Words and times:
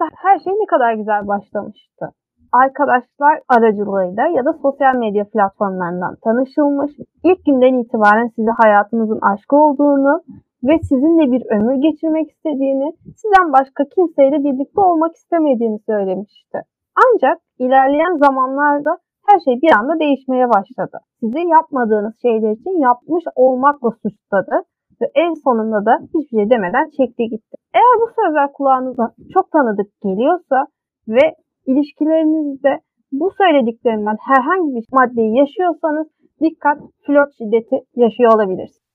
Oysa 0.00 0.10
her 0.16 0.38
şey 0.38 0.52
ne 0.52 0.66
kadar 0.66 0.94
güzel 0.94 1.28
başlamıştı. 1.28 2.06
Arkadaşlar 2.52 3.40
aracılığıyla 3.48 4.26
ya 4.26 4.44
da 4.44 4.52
sosyal 4.52 4.94
medya 4.94 5.24
platformlarından 5.24 6.16
tanışılmış, 6.24 6.92
ilk 7.24 7.44
günden 7.46 7.74
itibaren 7.74 8.28
size 8.36 8.50
hayatınızın 8.62 9.20
aşkı 9.20 9.56
olduğunu 9.56 10.22
ve 10.64 10.78
sizinle 10.78 11.32
bir 11.32 11.42
ömür 11.50 11.74
geçirmek 11.74 12.30
istediğini, 12.30 12.92
sizden 13.16 13.52
başka 13.52 13.84
kimseyle 13.94 14.44
birlikte 14.44 14.80
olmak 14.80 15.14
istemediğini 15.14 15.78
söylemişti. 15.86 16.58
Ancak 17.04 17.38
ilerleyen 17.58 18.16
zamanlarda 18.16 18.98
her 19.28 19.38
şey 19.40 19.54
bir 19.62 19.72
anda 19.78 19.98
değişmeye 19.98 20.48
başladı. 20.48 20.98
Sizi 21.20 21.38
yapmadığınız 21.38 22.14
şeyler 22.22 22.50
için 22.50 22.80
yapmış 22.80 23.24
olmakla 23.36 23.90
suçladı 23.90 24.62
ve 25.00 25.06
en 25.14 25.32
sonunda 25.44 25.86
da 25.86 25.98
hiçbir 26.14 26.38
şey 26.38 26.50
demeden 26.50 26.90
çekti 26.96 27.24
gitti. 27.32 27.56
Eğer 27.74 27.94
bu 28.00 28.06
sözler 28.18 28.52
kulağınıza 28.52 29.14
çok 29.34 29.50
tanıdık 29.50 30.00
geliyorsa 30.02 30.66
ve 31.08 31.34
ilişkilerinizde 31.66 32.80
bu 33.12 33.30
söylediklerimden 33.38 34.16
herhangi 34.20 34.74
bir 34.74 34.84
maddeyi 34.92 35.36
yaşıyorsanız 35.36 36.06
dikkat 36.40 36.78
flört 37.06 37.32
şiddeti 37.38 37.76
yaşıyor 37.96 38.34
olabilirsiniz. 38.34 38.85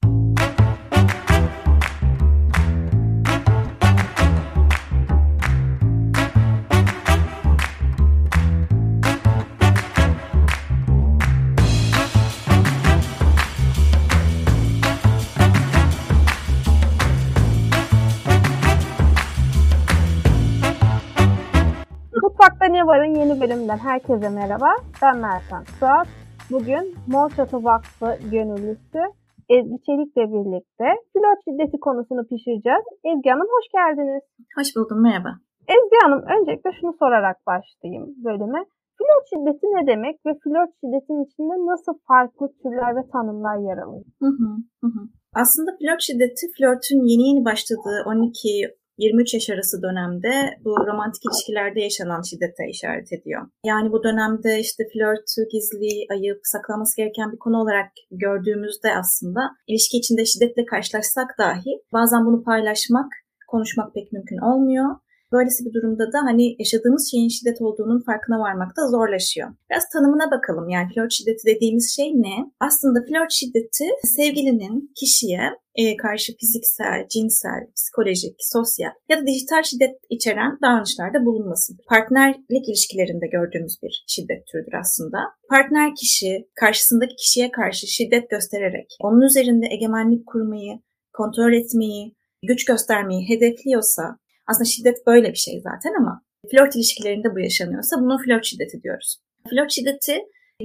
Mutfakta 22.82 22.84
Ne 22.84 22.88
Var'ın 22.88 23.16
yeni 23.16 23.42
bölümünden 23.42 23.78
herkese 23.78 24.30
merhaba. 24.30 24.70
Ben 25.02 25.18
Mertan 25.18 25.64
Suat. 25.80 26.08
Bugün 26.52 26.96
Mor 27.08 27.30
Çatı 27.30 27.64
Vakfı 27.64 28.18
gönüllüsü 28.32 29.02
Ezgi 29.50 29.78
Çelik'le 29.86 30.24
birlikte 30.34 30.88
flört 31.14 31.40
şiddeti 31.46 31.80
konusunu 31.80 32.28
pişireceğiz. 32.28 32.86
Ezgi 33.04 33.30
Hanım 33.30 33.48
hoş 33.56 33.68
geldiniz. 33.78 34.24
Hoş 34.58 34.76
buldum, 34.76 35.02
merhaba. 35.04 35.32
Ezgi 35.76 35.98
Hanım 36.04 36.22
öncelikle 36.36 36.70
şunu 36.80 36.94
sorarak 37.00 37.38
başlayayım 37.48 38.06
bölüme. 38.26 38.62
Flört 38.98 39.26
şiddeti 39.32 39.66
ne 39.76 39.88
demek 39.88 40.16
ve 40.26 40.32
flört 40.44 40.72
şiddetin 40.80 41.24
içinde 41.26 41.56
nasıl 41.72 41.94
farklı 42.08 42.46
türler 42.62 42.92
ve 42.96 43.04
tanımlar 43.14 43.58
yer 43.70 43.78
alıyor? 43.78 44.06
Hı 44.22 44.30
hı, 44.40 44.50
hı. 44.84 45.02
Aslında 45.42 45.72
flört 45.80 46.02
şiddeti 46.08 46.46
flörtün 46.56 47.00
yeni 47.10 47.24
yeni 47.30 47.46
başladığı 47.46 47.98
12 48.06 48.81
23 48.98 49.34
yaş 49.34 49.50
arası 49.50 49.82
dönemde 49.82 50.32
bu 50.66 50.72
romantik 50.88 51.22
ilişkilerde 51.26 51.80
yaşanan 51.82 52.22
şiddete 52.22 52.64
işaret 52.70 53.14
ediyor. 53.14 53.42
Yani 53.66 53.92
bu 53.92 54.04
dönemde 54.04 54.60
işte 54.60 54.84
flörtü 54.94 55.42
gizli, 55.52 56.06
ayıp, 56.12 56.40
saklanması 56.44 56.98
gereken 56.98 57.32
bir 57.32 57.38
konu 57.38 57.58
olarak 57.58 57.90
gördüğümüzde 58.12 58.90
aslında 59.02 59.42
ilişki 59.68 59.98
içinde 59.98 60.26
şiddetle 60.26 60.66
karşılaşsak 60.66 61.30
dahi 61.40 61.72
bazen 61.94 62.26
bunu 62.26 62.44
paylaşmak, 62.44 63.12
konuşmak 63.48 63.94
pek 63.94 64.12
mümkün 64.12 64.38
olmuyor. 64.38 64.96
Böylesi 65.32 65.66
bir 65.66 65.74
durumda 65.74 66.06
da 66.14 66.20
hani 66.30 66.56
yaşadığımız 66.60 67.12
şeyin 67.12 67.30
şiddet 67.30 67.62
olduğunun 67.62 68.02
farkına 68.02 68.40
varmakta 68.40 68.88
zorlaşıyor. 68.88 69.50
Biraz 69.70 69.84
tanımına 69.94 70.32
bakalım. 70.32 70.70
Yani 70.70 70.94
flört 70.94 71.12
şiddeti 71.12 71.48
dediğimiz 71.48 71.96
şey 71.96 72.10
ne? 72.16 72.36
Aslında 72.60 73.00
flört 73.08 73.32
şiddeti 73.32 73.86
sevgilinin 74.04 74.92
kişiye 75.00 75.42
e, 75.76 75.98
karşı 75.98 76.38
fiziksel, 76.40 77.08
cinsel, 77.10 77.62
psikolojik, 77.76 78.36
sosyal 78.40 78.92
ya 79.10 79.22
da 79.22 79.28
dijital 79.28 79.64
şiddet 79.64 79.96
içeren 80.10 80.60
davranışlarda 80.62 81.26
bulunmasıdır. 81.26 81.86
Partnerlik 81.88 82.70
ilişkilerinde 82.70 83.28
gördüğümüz 83.28 83.76
bir 83.84 84.04
şiddet 84.08 84.48
türüdür 84.48 84.74
aslında. 84.74 85.18
Partner 85.50 85.96
kişi 85.96 86.48
karşısındaki 86.56 87.16
kişiye 87.16 87.52
karşı 87.52 87.88
şiddet 87.88 88.30
göstererek 88.30 88.88
onun 89.00 89.22
üzerinde 89.22 89.66
egemenlik 89.72 90.28
kurmayı, 90.28 90.80
kontrol 91.14 91.54
etmeyi, 91.54 92.16
güç 92.44 92.66
göstermeyi 92.66 93.30
hedefliyorsa 93.30 94.18
aslında 94.52 94.70
şiddet 94.76 95.08
böyle 95.08 95.30
bir 95.30 95.44
şey 95.48 95.62
zaten 95.70 95.94
ama 96.00 96.22
flört 96.52 96.76
ilişkilerinde 96.76 97.36
bu 97.36 97.40
yaşanıyorsa 97.40 97.96
buna 98.02 98.18
flört 98.24 98.46
şiddeti 98.46 98.84
diyoruz. 98.84 99.18
Flört 99.50 99.72
şiddeti 99.72 100.16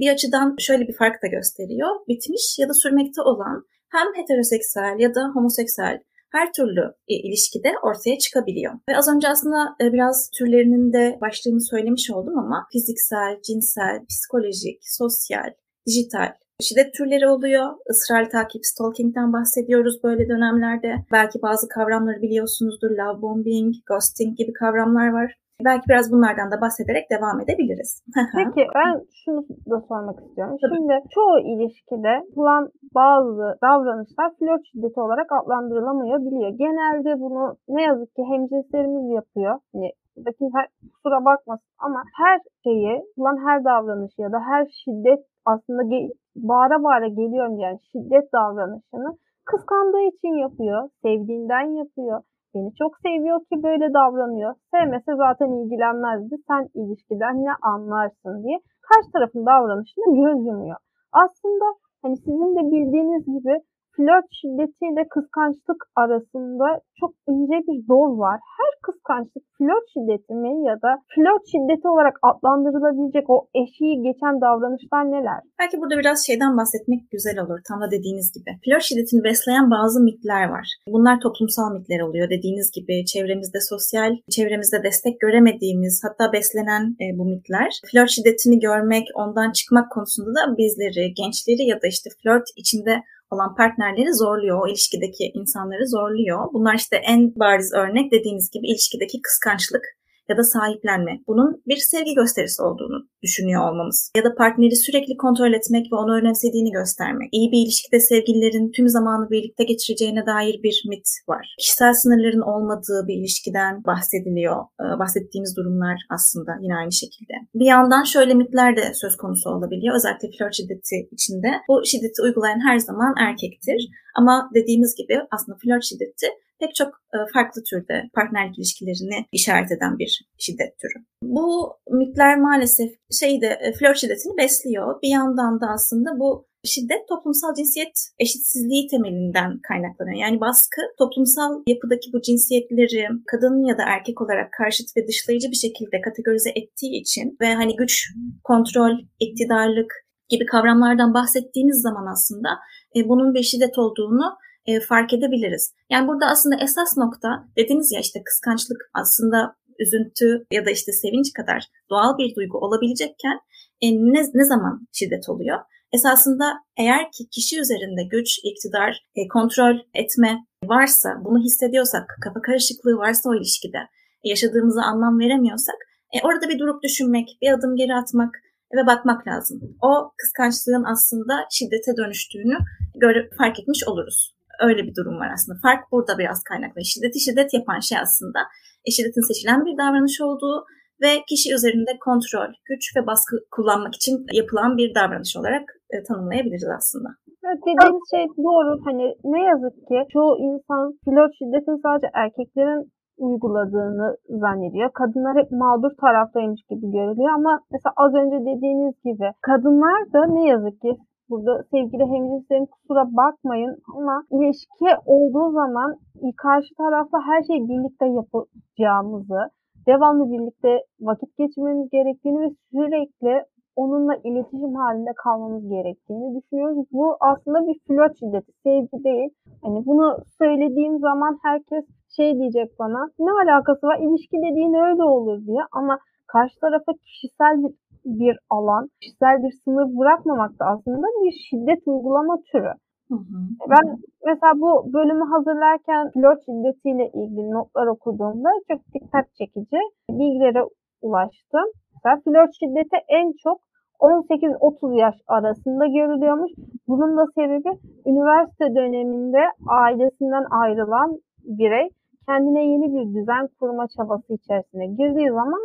bir 0.01 0.09
açıdan 0.13 0.55
şöyle 0.59 0.87
bir 0.87 0.95
fark 1.01 1.23
da 1.23 1.27
gösteriyor. 1.27 1.89
Bitmiş 2.07 2.59
ya 2.59 2.69
da 2.69 2.73
sürmekte 2.73 3.21
olan 3.21 3.63
hem 3.89 4.07
heteroseksüel 4.15 4.95
ya 4.99 5.15
da 5.15 5.21
homoseksüel 5.33 5.97
her 6.31 6.53
türlü 6.53 6.93
ilişkide 7.07 7.71
ortaya 7.83 8.17
çıkabiliyor. 8.17 8.73
Ve 8.89 8.97
az 8.97 9.07
önce 9.15 9.27
aslında 9.29 9.75
e, 9.81 9.93
biraz 9.93 10.29
türlerinin 10.37 10.93
de 10.93 11.17
başlığını 11.21 11.61
söylemiş 11.61 12.11
oldum 12.11 12.37
ama 12.37 12.67
fiziksel, 12.71 13.41
cinsel, 13.47 14.05
psikolojik, 14.09 14.79
sosyal, 14.81 15.49
dijital 15.87 16.33
şiddet 16.61 16.93
türleri 16.93 17.27
oluyor. 17.29 17.65
Israrlı 17.89 18.29
takip, 18.29 18.65
stalking'den 18.65 19.33
bahsediyoruz 19.33 20.03
böyle 20.03 20.29
dönemlerde. 20.29 20.95
Belki 21.11 21.41
bazı 21.41 21.67
kavramları 21.69 22.21
biliyorsunuzdur. 22.21 22.91
Love 22.91 23.21
bombing, 23.21 23.73
ghosting 23.87 24.37
gibi 24.37 24.53
kavramlar 24.53 25.07
var. 25.07 25.33
Belki 25.65 25.89
biraz 25.89 26.11
bunlardan 26.11 26.51
da 26.51 26.61
bahsederek 26.61 27.05
devam 27.11 27.41
edebiliriz. 27.41 28.03
Peki 28.39 28.67
ben 28.75 28.93
şunu 29.25 29.41
da 29.71 29.77
sormak 29.87 30.17
istiyorum. 30.25 30.57
Şimdi 30.59 30.93
çoğu 31.15 31.39
ilişkide 31.51 32.13
bulan 32.35 32.69
bazı 32.95 33.45
davranışlar 33.67 34.29
flört 34.39 34.63
şiddeti 34.71 34.99
olarak 34.99 35.29
adlandırılamayabiliyor. 35.39 36.49
Genelde 36.49 37.19
bunu 37.19 37.57
ne 37.67 37.83
yazık 37.83 38.15
ki 38.15 38.23
hemcinslerimiz 38.31 39.15
yapıyor. 39.19 39.59
Yani 39.73 39.91
kimse 40.37 40.59
kusura 40.93 41.25
bakmasın 41.25 41.65
ama 41.79 42.03
her 42.17 42.39
şeyi, 42.63 43.03
bulan 43.17 43.37
her 43.47 43.63
davranış 43.63 44.13
ya 44.17 44.31
da 44.31 44.39
her 44.39 44.65
şiddet 44.83 45.19
aslında 45.45 45.81
ge- 45.81 46.13
bağıra 46.35 46.83
bağıra 46.83 47.07
geliyorum 47.07 47.59
yani 47.59 47.79
şiddet 47.91 48.33
davranışını 48.33 49.17
kıskandığı 49.45 50.01
için 50.01 50.33
yapıyor, 50.45 50.89
sevdiğinden 51.01 51.65
yapıyor. 51.81 52.21
Beni 52.55 52.73
çok 52.75 52.91
seviyor 53.05 53.39
ki 53.39 53.63
böyle 53.63 53.93
davranıyor. 53.93 54.53
Sevmese 54.71 55.15
zaten 55.15 55.49
ilgilenmezdi. 55.49 56.35
Sen 56.47 56.69
ilişkiden 56.81 57.35
ne 57.43 57.53
anlarsın 57.61 58.43
diye 58.43 58.59
karşı 58.87 59.11
tarafın 59.11 59.45
davranışına 59.45 60.05
göz 60.21 60.45
yumuyor. 60.47 60.77
Aslında 61.11 61.65
hani 62.01 62.17
sizin 62.17 62.55
de 62.55 62.61
bildiğiniz 62.71 63.25
gibi 63.25 63.61
flört 63.97 64.29
şiddetiyle 64.39 65.03
kıskançlık 65.13 65.81
arasında 66.03 66.67
çok 66.99 67.11
ince 67.31 67.57
bir 67.67 67.79
doz 67.91 68.13
var. 68.25 68.37
Her 68.59 68.71
kıskançlık 68.85 69.45
flört 69.57 69.87
şiddeti 69.93 70.33
mi 70.43 70.53
ya 70.69 70.75
da 70.85 70.91
flört 71.13 71.43
şiddeti 71.51 71.87
olarak 71.93 72.15
adlandırılabilecek 72.29 73.25
o 73.35 73.37
eşiği 73.61 73.95
geçen 74.07 74.35
davranışlar 74.45 75.03
neler? 75.15 75.39
Belki 75.59 75.75
burada 75.81 75.95
biraz 76.01 76.17
şeyden 76.27 76.57
bahsetmek 76.59 77.01
güzel 77.11 77.37
olur. 77.43 77.59
Tam 77.67 77.81
da 77.81 77.87
dediğiniz 77.95 78.27
gibi. 78.35 78.51
Flört 78.65 78.83
şiddetini 78.89 79.23
besleyen 79.23 79.67
bazı 79.71 79.97
mitler 80.09 80.43
var. 80.55 80.67
Bunlar 80.95 81.15
toplumsal 81.25 81.67
mitler 81.77 81.99
oluyor. 82.07 82.29
Dediğiniz 82.29 82.67
gibi 82.77 83.05
çevremizde 83.05 83.59
sosyal, 83.71 84.11
çevremizde 84.35 84.83
destek 84.83 85.19
göremediğimiz 85.19 85.95
hatta 86.05 86.33
beslenen 86.33 86.83
e, 87.03 87.05
bu 87.17 87.25
mitler. 87.25 87.71
Flört 87.91 88.09
şiddetini 88.09 88.59
görmek, 88.59 89.05
ondan 89.15 89.51
çıkmak 89.51 89.91
konusunda 89.91 90.31
da 90.37 90.57
bizleri, 90.57 91.13
gençleri 91.21 91.63
ya 91.71 91.75
da 91.81 91.87
işte 91.87 92.09
flört 92.19 92.47
içinde 92.55 92.93
olan 93.31 93.55
partnerleri 93.55 94.13
zorluyor. 94.13 94.61
O 94.61 94.67
ilişkideki 94.67 95.23
insanları 95.33 95.87
zorluyor. 95.87 96.53
Bunlar 96.53 96.75
işte 96.75 96.95
en 96.95 97.35
bariz 97.35 97.73
örnek 97.73 98.11
dediğiniz 98.11 98.51
gibi 98.51 98.67
ilişkideki 98.67 99.21
kıskançlık 99.21 99.85
ya 100.29 100.37
da 100.37 100.43
sahiplenme. 100.43 101.13
Bunun 101.27 101.61
bir 101.67 101.77
sevgi 101.77 102.13
gösterisi 102.13 102.61
olduğunu 102.61 103.07
düşünüyor 103.23 103.61
olmamız. 103.69 104.11
Ya 104.17 104.23
da 104.23 104.35
partneri 104.35 104.75
sürekli 104.75 105.17
kontrol 105.17 105.53
etmek 105.53 105.85
ve 105.91 105.95
onu 105.95 106.11
önemsediğini 106.19 106.71
göstermek. 106.71 107.29
İyi 107.31 107.51
bir 107.51 107.61
ilişkide 107.65 107.99
sevgililerin 107.99 108.71
tüm 108.71 108.87
zamanı 108.87 109.29
birlikte 109.29 109.63
geçireceğine 109.63 110.25
dair 110.25 110.63
bir 110.63 110.83
mit 110.89 111.07
var. 111.27 111.55
Kişisel 111.59 111.93
sınırların 111.93 112.41
olmadığı 112.41 113.07
bir 113.07 113.15
ilişkiden 113.19 113.83
bahsediliyor. 113.83 114.57
Ee, 114.81 114.99
bahsettiğimiz 114.99 115.57
durumlar 115.57 115.97
aslında 116.09 116.51
yine 116.61 116.75
aynı 116.75 116.91
şekilde. 116.91 117.33
Bir 117.55 117.65
yandan 117.65 118.03
şöyle 118.03 118.33
mitler 118.33 118.77
de 118.77 118.93
söz 118.93 119.17
konusu 119.17 119.49
olabiliyor. 119.49 119.95
Özellikle 119.95 120.27
flört 120.37 120.55
şiddeti 120.55 120.95
içinde. 121.11 121.47
Bu 121.69 121.85
şiddeti 121.85 122.21
uygulayan 122.21 122.61
her 122.67 122.77
zaman 122.79 123.13
erkektir. 123.19 123.89
Ama 124.19 124.49
dediğimiz 124.55 124.95
gibi 124.95 125.15
aslında 125.31 125.57
flört 125.63 125.83
şiddeti 125.83 126.27
pek 126.59 126.75
çok 126.75 126.87
e, 126.87 127.17
farklı 127.33 127.61
türde 127.69 128.03
partnerlik 128.13 128.57
ilişkilerini 128.57 129.25
işaret 129.31 129.71
eden 129.71 129.99
bir 129.99 130.25
şiddet 130.37 130.79
türü. 130.79 131.03
Bu 131.23 131.73
mitler 131.91 132.39
maalesef 132.39 132.91
şeyde 133.11 133.47
e, 133.47 133.73
flört 133.73 133.97
şiddetini 133.97 134.37
besliyor. 134.37 135.01
Bir 135.01 135.09
yandan 135.09 135.61
da 135.61 135.67
aslında 135.67 136.19
bu 136.19 136.47
şiddet 136.63 137.07
toplumsal 137.09 137.55
cinsiyet 137.55 137.95
eşitsizliği 138.19 138.87
temelinden 138.87 139.59
kaynaklanıyor. 139.67 140.17
Yani 140.17 140.41
baskı 140.41 140.81
toplumsal 140.97 141.63
yapıdaki 141.67 142.13
bu 142.13 142.21
cinsiyetleri 142.21 143.07
kadın 143.31 143.65
ya 143.69 143.77
da 143.77 143.83
erkek 143.87 144.21
olarak 144.21 144.49
karşıt 144.57 144.87
ve 144.97 145.07
dışlayıcı 145.07 145.51
bir 145.51 145.61
şekilde 145.65 146.01
kategorize 146.01 146.49
ettiği 146.49 147.01
için 147.01 147.37
ve 147.41 147.53
hani 147.53 147.75
güç, 147.75 148.13
kontrol, 148.43 148.91
iktidarlık 149.19 149.93
gibi 150.29 150.45
kavramlardan 150.45 151.13
bahsettiğimiz 151.13 151.81
zaman 151.81 152.11
aslında 152.11 152.49
e, 152.95 153.09
bunun 153.09 153.33
bir 153.33 153.43
şiddet 153.43 153.77
olduğunu 153.77 154.37
e, 154.67 154.79
fark 154.79 155.13
edebiliriz. 155.13 155.73
Yani 155.89 156.07
burada 156.07 156.25
aslında 156.25 156.55
esas 156.61 156.97
nokta 156.97 157.29
dediğiniz 157.57 157.91
ya 157.91 157.99
işte 157.99 158.23
kıskançlık 158.23 158.89
aslında 158.93 159.55
üzüntü 159.79 160.45
ya 160.51 160.65
da 160.65 160.71
işte 160.71 160.91
sevinç 160.91 161.33
kadar 161.33 161.63
doğal 161.89 162.17
bir 162.17 162.35
duygu 162.35 162.57
olabilecekken 162.57 163.39
e, 163.81 163.87
ne, 163.91 164.21
ne 164.33 164.45
zaman 164.45 164.87
şiddet 164.93 165.29
oluyor? 165.29 165.59
Esasında 165.93 166.53
eğer 166.77 167.11
ki 167.11 167.29
kişi 167.31 167.59
üzerinde 167.59 168.03
güç, 168.11 168.39
iktidar, 168.43 168.91
e, 169.15 169.27
kontrol 169.27 169.75
etme 169.93 170.37
varsa, 170.63 171.09
bunu 171.25 171.39
hissediyorsak, 171.39 172.17
kafa 172.23 172.41
karışıklığı 172.41 172.97
varsa 172.97 173.29
o 173.29 173.35
ilişkide, 173.35 173.77
yaşadığımıza 174.23 174.81
anlam 174.81 175.19
veremiyorsak, 175.19 175.75
e, 176.13 176.17
orada 176.27 176.49
bir 176.49 176.59
durup 176.59 176.83
düşünmek, 176.83 177.27
bir 177.41 177.51
adım 177.51 177.75
geri 177.75 177.95
atmak 177.95 178.35
ve 178.75 178.87
bakmak 178.87 179.27
lazım. 179.27 179.59
O 179.81 180.11
kıskançlığın 180.17 180.83
aslında 180.83 181.33
şiddete 181.51 181.97
dönüştüğünü 181.97 182.57
görüp 182.95 183.37
fark 183.37 183.59
etmiş 183.59 183.87
oluruz. 183.87 184.36
Öyle 184.59 184.81
bir 184.87 184.95
durum 184.95 185.19
var 185.19 185.29
aslında. 185.33 185.57
Fark 185.61 185.91
burada 185.91 186.17
biraz 186.17 186.43
kaynaklı. 186.49 186.85
Şiddeti 186.85 187.19
şiddet 187.19 187.53
yapan 187.53 187.79
şey 187.79 187.97
aslında 188.05 188.39
e, 188.85 188.91
şiddetin 188.91 189.27
seçilen 189.29 189.65
bir 189.65 189.77
davranış 189.77 190.21
olduğu 190.21 190.65
ve 191.01 191.11
kişi 191.29 191.53
üzerinde 191.55 191.91
kontrol, 192.07 192.51
güç 192.69 192.83
ve 192.95 193.07
baskı 193.07 193.35
kullanmak 193.55 193.95
için 193.95 194.25
yapılan 194.39 194.77
bir 194.77 194.95
davranış 194.95 195.37
olarak 195.39 195.65
e, 195.93 196.03
tanımlayabiliriz 196.07 196.69
aslında. 196.77 197.09
Evet, 197.45 197.59
dediğiniz 197.67 198.03
şey 198.13 198.25
doğru. 198.47 198.71
Hani 198.87 199.05
ne 199.33 199.41
yazık 199.51 199.75
ki 199.87 199.97
çoğu 200.13 200.31
insan 200.47 200.83
flört 201.05 201.33
şiddetin 201.39 201.77
sadece 201.83 202.07
erkeklerin 202.13 202.91
uyguladığını 203.17 204.17
zannediyor. 204.29 204.89
Kadınlar 204.93 205.37
hep 205.41 205.51
mağdur 205.51 205.91
taraftaymış 206.01 206.61
gibi 206.69 206.85
görülüyor 206.97 207.33
ama 207.39 207.53
mesela 207.71 207.93
az 207.97 208.13
önce 208.21 208.37
dediğiniz 208.49 208.95
gibi 209.05 209.27
kadınlar 209.41 209.99
da 210.13 210.25
ne 210.25 210.43
yazık 210.49 210.81
ki 210.81 210.91
burada 211.29 211.63
sevgili 211.71 212.03
hemcinslerim 212.03 212.65
kusura 212.65 213.05
bakmayın 213.21 213.77
ama 213.95 214.23
ilişki 214.31 214.89
olduğu 215.05 215.51
zaman 215.51 215.95
karşı 216.37 216.75
tarafla 216.77 217.21
her 217.21 217.43
şeyi 217.43 217.69
birlikte 217.69 218.05
yapacağımızı, 218.05 219.39
devamlı 219.87 220.31
birlikte 220.31 220.83
vakit 221.01 221.37
geçirmemiz 221.37 221.89
gerektiğini 221.89 222.39
ve 222.39 222.49
sürekli 222.71 223.43
onunla 223.75 224.15
iletişim 224.15 224.75
halinde 224.75 225.13
kalmamız 225.23 225.69
gerektiğini 225.69 226.27
düşünüyoruz. 226.35 226.85
Bu 226.91 227.17
aslında 227.19 227.67
bir 227.67 227.79
flört 227.87 228.19
şiddeti, 228.19 228.51
sevgi 228.63 229.03
değil. 229.03 229.29
Hani 229.63 229.85
bunu 229.85 230.17
söylediğim 230.39 230.99
zaman 230.99 231.39
herkes 231.43 231.85
şey 232.15 232.39
diyecek 232.39 232.79
bana, 232.79 233.09
ne 233.19 233.31
alakası 233.31 233.87
var 233.87 233.99
ilişki 233.99 234.37
dediğin 234.37 234.73
öyle 234.73 235.03
olur 235.03 235.45
diye 235.45 235.61
ama 235.71 235.99
karşı 236.27 236.59
tarafa 236.59 236.91
kişisel 236.93 237.63
bir, 237.63 237.71
bir 238.07 238.37
alan, 238.49 238.89
kişisel 239.01 239.43
bir 239.43 239.51
sınır 239.63 239.97
bırakmamak 239.99 240.59
da 240.59 240.65
aslında 240.65 241.07
bir 241.23 241.31
şiddet 241.49 241.87
uygulama 241.87 242.37
türü. 242.51 242.73
Hı 243.11 243.15
hı. 243.15 243.37
Ben 243.69 243.97
mesela 244.25 244.53
bu 244.55 244.93
bölümü 244.93 245.23
hazırlarken 245.23 246.11
flört 246.11 246.39
şiddetiyle 246.45 247.05
ilgili 247.07 247.51
notlar 247.51 247.87
okuduğumda 247.87 248.49
çok 248.67 248.81
dikkat 248.93 249.25
çekici 249.37 249.79
bilgilere 250.09 250.63
ulaştım. 251.01 251.67
Mesela 251.95 252.21
flört 252.25 252.53
şiddeti 252.59 252.97
en 253.07 253.33
çok 253.43 253.59
18-30 253.99 254.99
yaş 254.99 255.15
arasında 255.27 255.85
görülüyormuş. 255.85 256.51
Bunun 256.87 257.17
da 257.17 257.25
sebebi 257.35 257.69
üniversite 258.05 258.75
döneminde 258.75 259.41
ailesinden 259.67 260.45
ayrılan 260.51 261.17
birey 261.43 261.89
kendine 262.27 262.63
yeni 262.71 262.87
bir 262.95 263.19
düzen 263.19 263.47
kurma 263.59 263.87
çabası 263.97 264.33
içerisine 264.33 264.87
girdiği 264.87 265.29
zaman 265.29 265.61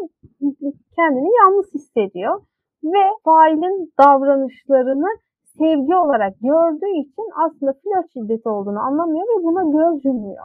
kendini 0.96 1.30
yalnız 1.40 1.74
hissediyor 1.74 2.42
ve 2.84 3.04
failin 3.24 3.92
davranışlarını 4.00 5.10
sevgi 5.58 5.94
olarak 6.04 6.32
gördüğü 6.40 6.94
için 7.02 7.26
aslında 7.44 7.72
flört 7.72 8.12
şiddeti 8.12 8.48
olduğunu 8.48 8.80
anlamıyor 8.80 9.24
ve 9.32 9.44
buna 9.44 9.62
göz 9.76 10.04
yumuyor. 10.04 10.44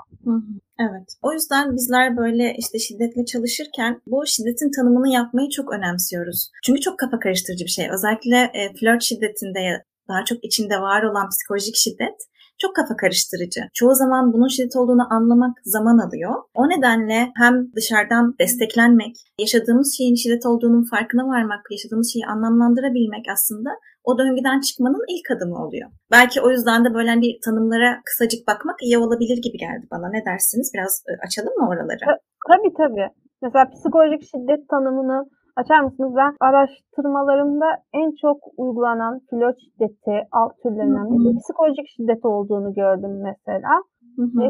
Evet. 0.79 1.07
O 1.21 1.33
yüzden 1.33 1.75
bizler 1.75 2.17
böyle 2.17 2.53
işte 2.57 2.79
şiddetle 2.79 3.25
çalışırken 3.25 4.01
bu 4.07 4.25
şiddetin 4.25 4.71
tanımını 4.77 5.09
yapmayı 5.09 5.49
çok 5.49 5.73
önemsiyoruz. 5.73 6.51
Çünkü 6.63 6.81
çok 6.81 6.99
kafa 6.99 7.19
karıştırıcı 7.19 7.65
bir 7.65 7.75
şey. 7.77 7.87
Özellikle 7.95 8.37
e, 8.37 8.61
flört 8.79 9.03
şiddetinde 9.03 9.83
daha 10.09 10.25
çok 10.25 10.43
içinde 10.43 10.81
var 10.81 11.03
olan 11.03 11.29
psikolojik 11.29 11.75
şiddet 11.75 12.17
çok 12.61 12.75
kafa 12.75 12.95
karıştırıcı. 12.95 13.61
Çoğu 13.73 13.93
zaman 13.95 14.33
bunun 14.33 14.47
şiddet 14.47 14.75
olduğunu 14.75 15.13
anlamak 15.13 15.57
zaman 15.63 15.97
alıyor. 15.97 16.33
O 16.55 16.69
nedenle 16.69 17.31
hem 17.41 17.53
dışarıdan 17.75 18.35
desteklenmek, 18.39 19.15
yaşadığımız 19.39 19.97
şeyin 19.97 20.15
şiddet 20.15 20.45
olduğunun 20.45 20.83
farkına 20.83 21.27
varmak, 21.27 21.61
yaşadığımız 21.71 22.13
şeyi 22.13 22.25
anlamlandırabilmek 22.25 23.25
aslında 23.33 23.69
o 24.03 24.17
döngüden 24.19 24.59
çıkmanın 24.59 25.05
ilk 25.15 25.31
adımı 25.35 25.57
oluyor. 25.65 25.89
Belki 26.11 26.41
o 26.41 26.49
yüzden 26.49 26.85
de 26.85 26.93
böyle 26.93 27.21
bir 27.21 27.33
tanımlara 27.45 28.01
kısacık 28.05 28.47
bakmak 28.47 28.77
iyi 28.83 28.97
olabilir 28.97 29.37
gibi 29.45 29.57
geldi 29.57 29.85
bana. 29.91 30.09
Ne 30.09 30.25
dersiniz? 30.25 30.71
Biraz 30.73 31.03
e, 31.09 31.11
açalım 31.25 31.53
mı 31.59 31.69
oraları? 31.69 32.05
Tabii 32.51 32.73
tabii. 32.81 33.09
Mesela 33.41 33.65
psikolojik 33.73 34.21
şiddet 34.31 34.69
tanımını 34.69 35.17
açar 35.61 35.79
mısınız? 35.85 36.11
Ben 36.21 36.31
araştırmalarımda 36.47 37.69
en 37.99 38.09
çok 38.21 38.37
uygulanan 38.57 39.13
flört 39.29 39.57
şiddeti 39.63 40.15
alt 40.39 40.53
türlerinden 40.63 41.07
biri 41.11 41.39
psikolojik 41.39 41.87
şiddet 41.95 42.25
olduğunu 42.25 42.69
gördüm 42.81 43.13
mesela. 43.27 43.71
Hı 44.17 44.23
hı. 44.35 44.45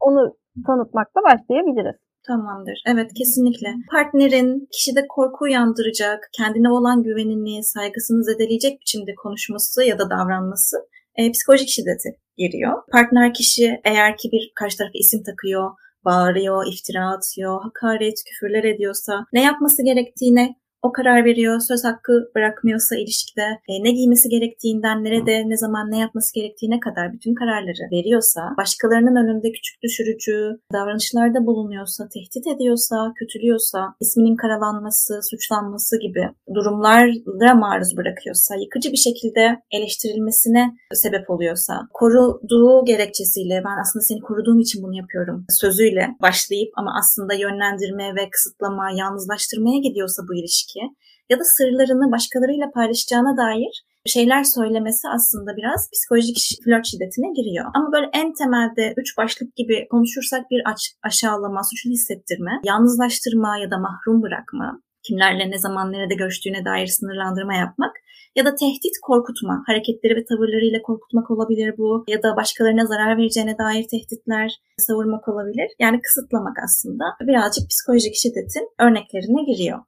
Onu 0.00 0.22
tanıtmakla 0.66 1.20
başlayabiliriz. 1.28 1.98
Tamamdır. 2.26 2.82
Evet 2.92 3.10
kesinlikle. 3.18 3.68
Partnerin 3.92 4.68
kişide 4.72 5.02
korku 5.08 5.44
uyandıracak, 5.44 6.20
kendine 6.38 6.70
olan 6.70 7.02
güvenini, 7.02 7.64
saygısını 7.64 8.24
zedeleyecek 8.24 8.80
biçimde 8.80 9.14
konuşması 9.22 9.84
ya 9.84 9.98
da 9.98 10.10
davranması 10.10 10.76
e, 11.18 11.32
psikolojik 11.32 11.68
şiddeti 11.68 12.08
giriyor. 12.36 12.72
Partner 12.92 13.34
kişi 13.34 13.80
eğer 13.84 14.16
ki 14.16 14.28
bir 14.32 14.52
karşı 14.54 14.76
tarafa 14.78 14.98
isim 15.04 15.22
takıyor, 15.22 15.70
bağırıyor, 16.04 16.66
iftira 16.72 17.10
atıyor, 17.10 17.62
hakaret, 17.62 18.14
küfürler 18.26 18.64
ediyorsa 18.64 19.26
ne 19.32 19.42
yapması 19.42 19.84
gerektiğine 19.84 20.56
o 20.82 20.92
karar 20.92 21.24
veriyor, 21.24 21.60
söz 21.60 21.84
hakkı 21.84 22.30
bırakmıyorsa 22.34 22.96
ilişkide 22.96 23.46
e, 23.68 23.72
ne 23.84 23.90
giymesi 23.90 24.28
gerektiğinden, 24.28 25.04
nerede, 25.04 25.48
ne 25.48 25.56
zaman 25.56 25.90
ne 25.90 25.98
yapması 25.98 26.34
gerektiğine 26.34 26.80
kadar 26.80 27.12
bütün 27.12 27.34
kararları 27.34 27.84
veriyorsa, 27.92 28.40
başkalarının 28.58 29.16
önünde 29.22 29.52
küçük 29.52 29.82
düşürücü 29.82 30.60
davranışlarda 30.72 31.46
bulunuyorsa, 31.46 32.08
tehdit 32.14 32.46
ediyorsa, 32.46 33.12
kötülüyorsa, 33.18 33.94
isminin 34.00 34.36
karalanması, 34.36 35.20
suçlanması 35.30 36.00
gibi 36.00 36.28
durumlara 36.54 37.54
maruz 37.54 37.96
bırakıyorsa, 37.96 38.54
yıkıcı 38.54 38.92
bir 38.92 39.02
şekilde 39.08 39.62
eleştirilmesine 39.70 40.76
sebep 40.92 41.30
oluyorsa, 41.30 41.88
koruduğu 41.94 42.84
gerekçesiyle 42.84 43.62
ben 43.66 43.76
aslında 43.82 44.02
seni 44.02 44.20
koruduğum 44.20 44.60
için 44.60 44.82
bunu 44.82 44.96
yapıyorum 44.96 45.46
sözüyle 45.50 46.08
başlayıp 46.22 46.70
ama 46.76 46.90
aslında 47.00 47.34
yönlendirme 47.34 48.14
ve 48.16 48.30
kısıtlama, 48.30 48.90
yalnızlaştırmaya 48.90 49.78
gidiyorsa 49.78 50.22
bu 50.28 50.34
ilişki 50.34 50.67
ilişki 50.68 50.94
ya 51.30 51.38
da 51.38 51.44
sırlarını 51.44 52.12
başkalarıyla 52.12 52.70
paylaşacağına 52.74 53.36
dair 53.36 53.84
şeyler 54.06 54.44
söylemesi 54.44 55.08
aslında 55.08 55.56
biraz 55.56 55.90
psikolojik 55.92 56.36
flört 56.64 56.86
şiddetine 56.86 57.32
giriyor. 57.36 57.66
Ama 57.74 57.92
böyle 57.92 58.10
en 58.12 58.32
temelde 58.32 58.94
üç 58.96 59.18
başlık 59.18 59.56
gibi 59.56 59.86
konuşursak 59.90 60.50
bir 60.50 60.62
aç, 60.70 60.80
aşağılama, 61.02 61.60
suçlu 61.70 61.90
hissettirme, 61.90 62.52
yalnızlaştırma 62.64 63.58
ya 63.58 63.70
da 63.70 63.78
mahrum 63.78 64.22
bırakma, 64.22 64.80
kimlerle 65.02 65.50
ne 65.50 65.58
zaman 65.58 65.92
nerede 65.92 66.14
görüştüğüne 66.14 66.64
dair 66.64 66.86
sınırlandırma 66.86 67.54
yapmak 67.54 67.92
ya 68.36 68.44
da 68.44 68.54
tehdit 68.54 68.96
korkutma, 69.02 69.62
hareketleri 69.66 70.16
ve 70.16 70.24
tavırlarıyla 70.24 70.82
korkutmak 70.82 71.30
olabilir 71.30 71.74
bu 71.78 72.04
ya 72.08 72.22
da 72.22 72.36
başkalarına 72.36 72.86
zarar 72.86 73.18
vereceğine 73.18 73.58
dair 73.58 73.84
tehditler 73.92 74.48
savurmak 74.78 75.28
olabilir. 75.28 75.68
Yani 75.78 76.00
kısıtlamak 76.00 76.56
aslında 76.64 77.04
birazcık 77.20 77.64
psikolojik 77.70 78.14
şiddetin 78.14 78.68
örneklerine 78.80 79.42
giriyor. 79.50 79.78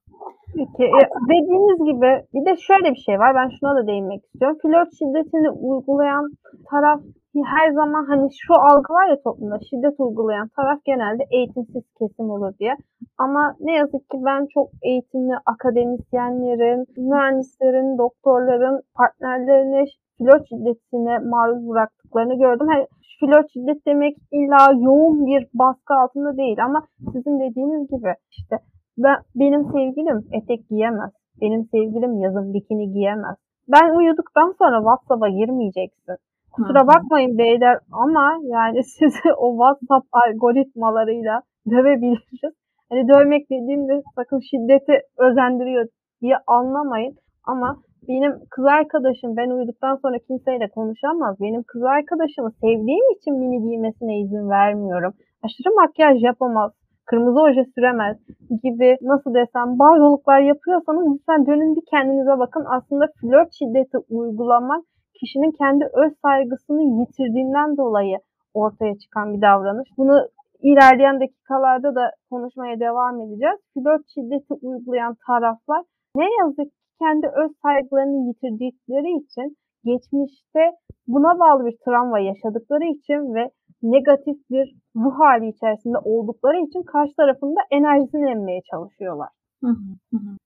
Peki 0.61 0.85
e, 0.85 1.00
dediğiniz 1.33 1.79
gibi 1.90 2.11
bir 2.35 2.45
de 2.47 2.57
şöyle 2.57 2.90
bir 2.95 3.02
şey 3.07 3.19
var. 3.19 3.35
Ben 3.35 3.49
şuna 3.61 3.76
da 3.76 3.87
değinmek 3.87 4.25
istiyorum. 4.25 4.59
Flört 4.62 4.90
şiddetini 4.99 5.50
uygulayan 5.50 6.25
taraf 6.71 7.00
her 7.45 7.73
zaman 7.73 8.05
hani 8.05 8.29
şu 8.40 8.55
algı 8.55 8.93
var 8.93 9.09
ya 9.11 9.17
toplumda 9.25 9.59
şiddet 9.71 10.00
uygulayan 10.00 10.49
taraf 10.57 10.79
genelde 10.85 11.23
eğitimsiz 11.31 11.85
kesim 11.99 12.31
olur 12.31 12.52
diye. 12.59 12.75
Ama 13.19 13.57
ne 13.61 13.73
yazık 13.73 14.11
ki 14.11 14.19
ben 14.29 14.47
çok 14.55 14.69
eğitimli 14.83 15.35
akademisyenlerin, 15.47 16.87
mühendislerin, 16.97 17.99
doktorların 17.99 18.83
partnerlerini 18.95 19.85
flört 20.19 20.49
şiddetine 20.49 21.19
maruz 21.19 21.69
bıraktıklarını 21.69 22.35
gördüm. 22.38 22.67
Hani 22.73 22.87
flört 23.21 23.52
şiddet 23.52 23.87
demek 23.87 24.17
illa 24.33 24.73
yoğun 24.87 25.26
bir 25.26 25.47
baskı 25.55 25.95
altında 25.95 26.37
değil 26.37 26.64
ama 26.64 26.87
sizin 27.12 27.40
dediğiniz 27.40 27.90
gibi 27.90 28.14
işte 28.31 28.57
ben, 29.02 29.16
benim 29.35 29.62
sevgilim 29.64 30.19
etek 30.33 30.69
giyemez. 30.69 31.11
Benim 31.40 31.64
sevgilim 31.64 32.21
yazın 32.21 32.54
bikini 32.54 32.92
giyemez. 32.92 33.37
Ben 33.69 33.97
uyuduktan 33.99 34.54
sonra 34.59 34.78
WhatsApp'a 34.78 35.28
girmeyeceksin. 35.28 36.16
Kusura 36.52 36.87
bakmayın 36.87 37.38
beyler 37.38 37.78
ama 37.92 38.38
yani 38.42 38.85
sizi 38.99 39.33
o 39.38 39.47
WhatsApp 39.52 40.07
algoritmalarıyla 40.12 41.42
dövebiliriz. 41.71 42.54
Hani 42.90 43.09
dövmek 43.09 43.50
dediğimde 43.50 44.02
sakın 44.16 44.40
şiddeti 44.50 45.00
özendiriyor 45.19 45.87
diye 46.23 46.37
anlamayın. 46.47 47.14
Ama 47.45 47.76
benim 48.09 48.33
kız 48.50 48.64
arkadaşım 48.64 49.37
ben 49.37 49.50
uyuduktan 49.50 49.97
sonra 50.02 50.19
kimseyle 50.19 50.69
konuşamaz. 50.69 51.37
Benim 51.40 51.62
kız 51.62 51.83
arkadaşımı 51.83 52.50
sevdiğim 52.50 53.07
için 53.16 53.35
mini 53.35 53.62
giymesine 53.62 54.21
izin 54.21 54.50
vermiyorum. 54.50 55.12
Aşırı 55.42 55.75
makyaj 55.75 56.23
yapamaz 56.23 56.73
kırmızı 57.11 57.40
oje 57.40 57.64
süremez 57.75 58.17
gibi 58.62 58.97
nasıl 59.02 59.35
desem 59.35 59.79
barzoluklar 59.79 60.40
yapıyorsanız 60.40 61.05
lütfen 61.14 61.47
dönün 61.47 61.76
bir 61.76 61.85
kendinize 61.90 62.38
bakın. 62.38 62.64
Aslında 62.76 63.07
flört 63.21 63.50
şiddeti 63.59 63.99
uygulamak 64.11 64.85
kişinin 65.21 65.50
kendi 65.50 65.85
öz 65.85 66.12
saygısını 66.23 66.83
yitirdiğinden 67.00 67.76
dolayı 67.76 68.17
ortaya 68.55 68.95
çıkan 68.99 69.35
bir 69.35 69.40
davranış. 69.43 69.88
Bunu 69.99 70.17
ilerleyen 70.62 71.21
dakikalarda 71.21 71.95
da 71.95 72.11
konuşmaya 72.31 72.81
devam 72.81 73.21
edeceğiz. 73.21 73.59
Flört 73.75 74.05
şiddeti 74.14 74.55
uygulayan 74.62 75.17
taraflar 75.26 75.83
ne 76.17 76.29
yazık 76.40 76.73
ki 76.73 76.81
kendi 76.99 77.26
öz 77.26 77.50
saygılarını 77.62 78.29
yitirdikleri 78.29 79.11
için 79.23 79.57
geçmişte 79.85 80.64
buna 81.09 81.38
bağlı 81.40 81.67
bir 81.67 81.76
travma 81.85 82.19
yaşadıkları 82.19 82.85
için 82.85 83.35
ve 83.35 83.50
negatif 83.83 84.37
bir 84.51 84.77
ruh 84.97 85.15
hali 85.21 85.49
içerisinde 85.49 85.99
oldukları 86.05 86.57
için 86.57 86.83
karşı 86.83 87.13
tarafında 87.17 87.61
enerjisini 87.71 88.31
emmeye 88.31 88.61
çalışıyorlar. 88.71 89.29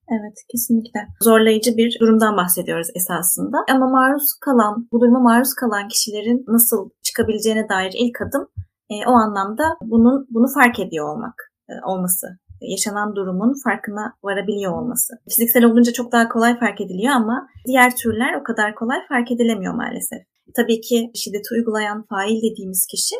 Evet 0.09 0.37
kesinlikle. 0.53 1.00
Zorlayıcı 1.21 1.76
bir 1.76 1.97
durumdan 2.00 2.37
bahsediyoruz 2.37 2.88
esasında. 2.95 3.59
Ama 3.71 3.91
maruz 3.91 4.33
kalan, 4.41 4.88
bu 4.93 5.00
duruma 5.00 5.21
maruz 5.21 5.55
kalan 5.55 5.88
kişilerin 5.88 6.45
nasıl 6.49 6.91
çıkabileceğine 7.03 7.69
dair 7.69 7.93
ilk 7.99 8.23
adım 8.23 8.49
e, 8.91 8.95
o 9.07 9.12
anlamda 9.12 9.64
bunun 9.83 10.26
bunu 10.31 10.47
fark 10.55 10.81
ediyor 10.81 11.09
olmak 11.09 11.35
e, 11.69 11.73
olması 11.87 12.26
yaşanan 12.61 13.17
durumun 13.17 13.55
farkına 13.64 14.12
varabiliyor 14.23 14.73
olması. 14.73 15.14
Fiziksel 15.29 15.64
olunca 15.64 15.93
çok 15.93 16.12
daha 16.12 16.29
kolay 16.29 16.59
fark 16.59 16.81
ediliyor 16.81 17.14
ama 17.14 17.49
diğer 17.67 17.97
türler 17.97 18.35
o 18.41 18.43
kadar 18.43 18.75
kolay 18.75 18.99
fark 19.09 19.31
edilemiyor 19.31 19.75
maalesef. 19.75 20.23
Tabii 20.56 20.80
ki 20.80 21.11
şiddeti 21.14 21.54
uygulayan 21.54 22.02
fail 22.02 22.42
dediğimiz 22.42 22.87
kişi 22.87 23.16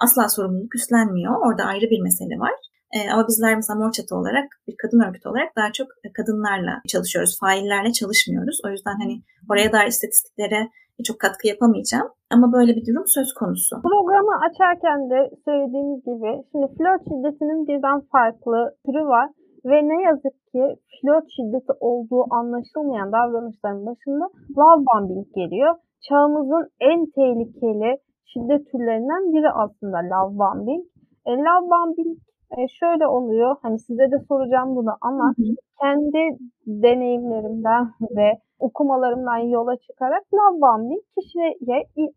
asla 0.00 0.28
sorumluluk 0.28 0.74
üstlenmiyor. 0.74 1.34
Orada 1.46 1.64
ayrı 1.64 1.86
bir 1.90 2.00
mesele 2.00 2.38
var. 2.38 2.54
E, 2.96 2.98
ama 3.12 3.28
bizler 3.28 3.56
mesela 3.56 3.78
Mor 3.78 3.92
Çatı 3.92 4.16
olarak 4.16 4.46
bir 4.68 4.76
kadın 4.82 5.00
örgütü 5.00 5.28
olarak 5.28 5.56
daha 5.56 5.72
çok 5.72 5.88
kadınlarla 6.16 6.74
çalışıyoruz. 6.88 7.38
Faillerle 7.40 7.92
çalışmıyoruz. 7.92 8.60
O 8.66 8.68
yüzden 8.68 8.96
hani 9.02 9.22
oraya 9.50 9.72
dair 9.72 9.88
istatistiklere 9.88 10.68
çok 11.04 11.18
katkı 11.20 11.48
yapamayacağım. 11.48 12.08
Ama 12.30 12.52
böyle 12.52 12.76
bir 12.76 12.86
durum 12.86 13.06
söz 13.06 13.34
konusu. 13.34 13.82
Programı 13.82 14.34
açarken 14.46 15.10
de 15.10 15.30
söylediğimiz 15.44 16.00
gibi 16.08 16.30
şimdi 16.52 16.66
flört 16.76 17.02
şiddetinin 17.08 17.66
birden 17.68 18.00
farklı 18.12 18.74
türü 18.86 19.04
var. 19.14 19.30
Ve 19.64 19.78
ne 19.90 20.02
yazık 20.02 20.36
ki 20.52 20.62
flört 21.00 21.26
şiddeti 21.36 21.72
olduğu 21.80 22.34
anlaşılmayan 22.34 23.12
davranışların 23.12 23.86
başında 23.86 24.24
love 24.58 24.84
bombing 24.88 25.26
geliyor. 25.34 25.74
Çağımızın 26.08 26.68
en 26.80 27.06
tehlikeli 27.06 27.98
şiddet 28.24 28.70
türlerinden 28.70 29.32
biri 29.32 29.50
aslında 29.50 29.98
love 29.98 30.38
bombing. 30.38 30.84
E, 31.26 31.30
love 31.30 31.70
bombing 31.70 32.18
e, 32.56 32.60
şöyle 32.80 33.06
oluyor. 33.06 33.56
Hani 33.62 33.78
size 33.78 34.10
de 34.10 34.18
soracağım 34.28 34.76
bunu 34.76 34.92
ama 35.00 35.24
hı 35.36 35.42
hı. 35.42 35.54
kendi 35.80 36.38
deneyimlerimden 36.66 37.90
ve 38.16 38.32
okumalarımdan 38.58 39.38
yola 39.38 39.76
çıkarak 39.76 40.22
love 40.34 40.60
bombing 40.60 41.02
kişiye 41.18 41.54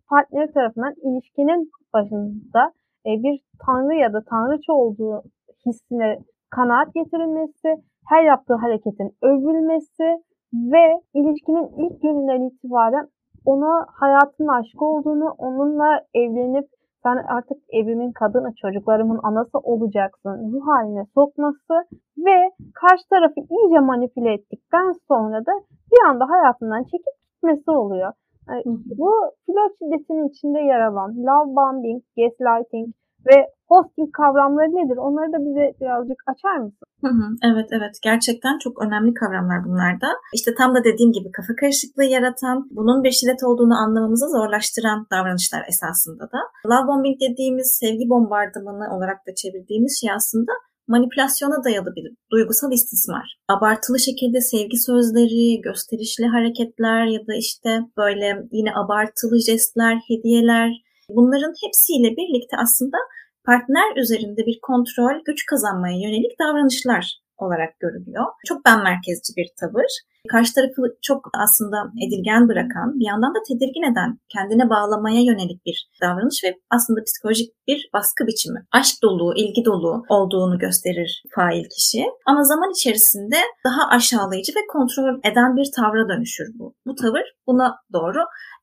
partner 0.09 0.51
tarafından 0.53 0.93
ilişkinin 1.03 1.69
başında 1.93 2.71
e, 3.05 3.09
bir 3.23 3.41
tanrı 3.65 3.95
ya 3.95 4.13
da 4.13 4.23
tanrıça 4.29 4.73
olduğu 4.73 5.23
hissine 5.65 6.19
kanaat 6.50 6.93
getirilmesi, 6.93 7.69
her 8.09 8.23
yaptığı 8.23 8.55
hareketin 8.55 9.11
övülmesi 9.21 10.07
ve 10.53 11.01
ilişkinin 11.13 11.67
ilk 11.85 12.01
gününden 12.01 12.41
itibaren 12.50 13.07
ona 13.45 13.86
hayatın 13.93 14.48
aşkı 14.48 14.86
olduğunu, 14.86 15.36
onunla 15.38 16.01
evlenip 16.13 16.67
sen 17.03 17.17
artık 17.17 17.57
evimin 17.69 18.12
kadını, 18.12 18.53
çocuklarımın 18.62 19.19
anası 19.24 19.57
olacaksın 19.57 20.51
ruh 20.53 20.67
haline 20.67 21.05
sokması 21.13 21.74
ve 22.17 22.51
karşı 22.74 23.10
tarafı 23.10 23.39
iyice 23.39 23.79
manipüle 23.79 24.33
ettikten 24.33 24.93
sonra 25.07 25.45
da 25.45 25.51
bir 25.91 26.10
anda 26.10 26.29
hayatından 26.29 26.83
çekip 26.83 27.15
gitmesi 27.33 27.71
oluyor. 27.71 28.13
Yani 28.50 28.62
bu 28.98 29.12
flört 29.45 29.74
şiddetinin 29.79 30.29
içinde 30.29 30.60
yer 30.60 30.81
alan 30.81 31.10
love 31.17 31.55
bombing, 31.55 32.03
gaslighting 32.17 32.93
ve 33.27 33.37
hosting 33.71 34.11
kavramları 34.19 34.71
nedir? 34.79 34.97
Onları 34.97 35.29
da 35.33 35.39
bize 35.45 35.65
birazcık 35.81 36.19
açar 36.31 36.57
mısın? 36.63 36.87
Hı 37.05 37.11
hı, 37.19 37.27
evet 37.49 37.69
evet 37.77 37.95
gerçekten 38.03 38.55
çok 38.63 38.73
önemli 38.85 39.13
kavramlar 39.13 39.59
bunlar 39.67 39.93
da. 40.01 40.09
İşte 40.37 40.51
tam 40.59 40.75
da 40.75 40.83
dediğim 40.83 41.11
gibi 41.11 41.31
kafa 41.37 41.53
karışıklığı 41.61 42.09
yaratan, 42.15 42.57
bunun 42.77 43.03
bir 43.03 43.11
şiddet 43.11 43.43
olduğunu 43.43 43.75
anlamamızı 43.83 44.27
zorlaştıran 44.37 44.99
davranışlar 45.11 45.63
esasında 45.71 46.23
da. 46.33 46.39
Love 46.69 46.87
bombing 46.87 47.17
dediğimiz 47.25 47.67
sevgi 47.81 48.05
bombardımanı 48.09 48.95
olarak 48.95 49.19
da 49.27 49.31
çevirdiğimiz 49.41 49.93
şey 50.01 50.11
aslında 50.11 50.51
manipülasyona 50.87 51.63
dayalı 51.63 51.95
bir 51.95 52.05
duygusal 52.31 52.71
istismar. 52.71 53.37
Abartılı 53.47 53.99
şekilde 53.99 54.41
sevgi 54.41 54.77
sözleri, 54.77 55.61
gösterişli 55.61 56.25
hareketler 56.25 57.05
ya 57.05 57.19
da 57.27 57.33
işte 57.45 57.69
böyle 57.97 58.27
yine 58.51 58.71
abartılı 58.75 59.39
jestler, 59.39 59.95
hediyeler 60.07 60.69
bunların 61.15 61.53
hepsiyle 61.65 62.09
birlikte 62.17 62.57
aslında 62.57 62.97
partner 63.45 63.95
üzerinde 64.01 64.45
bir 64.45 64.59
kontrol, 64.61 65.15
güç 65.25 65.45
kazanmaya 65.45 65.97
yönelik 65.97 66.39
davranışlar 66.39 67.21
olarak 67.41 67.79
görülüyor. 67.79 68.25
Çok 68.45 68.65
ben 68.65 68.83
merkezci 68.83 69.33
bir 69.38 69.48
tavır. 69.60 69.91
Karşı 70.29 70.53
tarafı 70.53 70.81
çok 71.01 71.29
aslında 71.43 71.77
edilgen 72.05 72.50
bırakan, 72.50 73.00
bir 73.00 73.05
yandan 73.05 73.36
da 73.36 73.39
tedirgin 73.48 73.91
eden, 73.91 74.19
kendine 74.29 74.69
bağlamaya 74.69 75.21
yönelik 75.21 75.65
bir 75.65 75.89
davranış 76.01 76.43
ve 76.43 76.60
aslında 76.69 77.03
psikolojik 77.03 77.50
bir 77.67 77.89
baskı 77.93 78.27
biçimi. 78.27 78.60
Aşk 78.71 78.95
dolu, 79.03 79.33
ilgi 79.36 79.65
dolu 79.65 80.03
olduğunu 80.10 80.60
gösterir 80.60 81.24
fail 81.36 81.65
kişi. 81.75 82.03
Ama 82.25 82.43
zaman 82.43 82.71
içerisinde 82.71 83.38
daha 83.65 83.88
aşağılayıcı 83.89 84.51
ve 84.51 84.67
kontrol 84.71 85.19
eden 85.31 85.57
bir 85.57 85.67
tavra 85.75 86.10
dönüşür 86.10 86.48
bu. 86.60 86.75
Bu 86.88 86.95
tavır 86.95 87.25
buna 87.48 87.75
doğru 87.93 88.19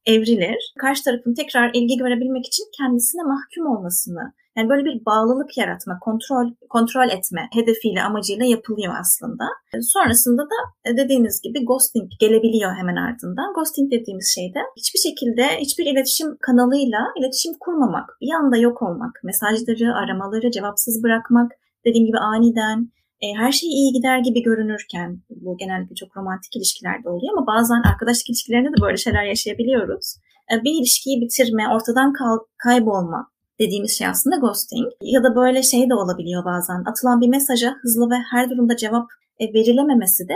evrilir. 0.07 0.73
Karşı 0.79 1.05
tarafın 1.05 1.35
tekrar 1.35 1.71
ilgi 1.75 1.97
görebilmek 1.97 2.47
için 2.47 2.65
kendisine 2.79 3.23
mahkum 3.23 3.67
olmasını 3.77 4.33
yani 4.59 4.69
böyle 4.69 4.85
bir 4.85 5.05
bağlılık 5.07 5.59
yaratma, 5.59 5.99
kontrol 6.01 6.47
kontrol 6.69 7.09
etme 7.09 7.49
hedefiyle, 7.53 8.03
amacıyla 8.03 8.45
yapılıyor 8.45 8.95
aslında. 9.01 9.45
Sonrasında 9.81 10.43
da 10.43 10.59
e, 10.85 10.97
dediğiniz 10.97 11.41
gibi 11.43 11.65
ghosting 11.65 12.11
gelebiliyor 12.21 12.71
hemen 12.81 12.97
ardından. 12.97 13.55
Ghosting 13.55 13.93
dediğimiz 13.93 14.33
şey 14.35 14.55
de 14.55 14.61
hiçbir 14.77 14.99
şekilde 14.99 15.45
hiçbir 15.61 15.87
iletişim 15.87 16.37
kanalıyla 16.41 17.01
iletişim 17.19 17.53
kurmamak, 17.61 18.09
bir 18.21 18.33
anda 18.33 18.57
yok 18.57 18.83
olmak, 18.83 19.21
mesajları, 19.25 19.95
aramaları 19.95 20.51
cevapsız 20.51 21.03
bırakmak, 21.03 21.53
dediğim 21.87 22.07
gibi 22.07 22.19
aniden 22.19 22.93
e, 23.21 23.27
her 23.35 23.53
şey 23.53 23.69
iyi 23.69 23.93
gider 23.93 24.19
gibi 24.19 24.43
görünürken 24.43 25.23
bu 25.31 25.57
genellikle 25.57 25.95
çok 25.95 26.17
romantik 26.17 26.57
ilişkilerde 26.57 27.09
oluyor 27.09 27.33
ama 27.37 27.47
bazen 27.47 27.83
arkadaşlık 27.93 28.31
ilişkilerinde 28.31 28.69
de 28.69 28.83
böyle 28.83 28.97
şeyler 28.97 29.25
yaşayabiliyoruz. 29.25 30.17
E, 30.53 30.65
bir 30.65 30.73
ilişkiyi 30.81 31.21
bitirme, 31.21 31.65
ortadan 31.75 32.13
kaybolma, 32.65 33.31
dediğimiz 33.61 33.99
şey 33.99 34.07
aslında 34.07 34.37
ghosting. 34.37 34.93
Ya 35.03 35.23
da 35.25 35.37
böyle 35.37 35.63
şey 35.63 35.91
de 35.91 35.95
olabiliyor 35.95 36.45
bazen. 36.45 36.85
Atılan 36.91 37.21
bir 37.21 37.29
mesaja 37.29 37.75
hızlı 37.83 38.11
ve 38.11 38.17
her 38.33 38.51
durumda 38.51 38.77
cevap 38.77 39.07
e, 39.41 39.55
verilememesi 39.55 40.29
de 40.29 40.35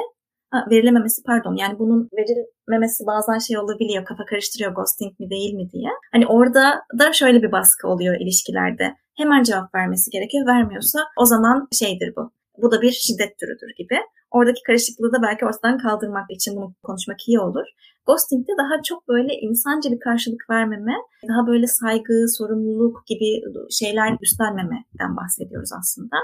ha, 0.50 0.66
verilememesi 0.70 1.22
pardon 1.22 1.56
yani 1.56 1.78
bunun 1.78 2.08
verilmemesi 2.18 3.06
bazen 3.06 3.38
şey 3.38 3.58
olabiliyor 3.58 4.04
kafa 4.04 4.24
karıştırıyor 4.24 4.74
ghosting 4.74 5.20
mi 5.20 5.30
değil 5.30 5.54
mi 5.54 5.70
diye. 5.72 5.90
Hani 6.12 6.26
orada 6.26 6.82
da 6.98 7.12
şöyle 7.12 7.42
bir 7.42 7.52
baskı 7.52 7.88
oluyor 7.88 8.20
ilişkilerde. 8.20 8.94
Hemen 9.16 9.42
cevap 9.42 9.74
vermesi 9.74 10.10
gerekiyor. 10.10 10.46
Vermiyorsa 10.46 10.98
o 11.16 11.24
zaman 11.24 11.68
şeydir 11.72 12.12
bu. 12.16 12.32
Bu 12.62 12.70
da 12.70 12.82
bir 12.82 12.90
şiddet 12.90 13.38
türüdür 13.38 13.74
gibi. 13.78 13.96
Oradaki 14.32 14.62
karışıklığı 14.66 15.12
da 15.12 15.22
belki 15.22 15.44
ortadan 15.44 15.78
kaldırmak 15.78 16.30
için 16.30 16.56
bunu 16.56 16.74
konuşmak 16.82 17.28
iyi 17.28 17.40
olur. 17.40 17.66
Ghosting'de 18.06 18.52
daha 18.58 18.82
çok 18.82 19.08
böyle 19.08 19.34
insanca 19.34 19.90
bir 19.90 20.00
karşılık 20.00 20.50
vermeme, 20.50 20.94
daha 21.28 21.46
böyle 21.46 21.66
saygı, 21.66 22.26
sorumluluk 22.38 23.06
gibi 23.06 23.42
şeyler 23.70 24.16
üstlenmemeden 24.22 25.16
bahsediyoruz 25.16 25.70
aslında. 25.80 26.16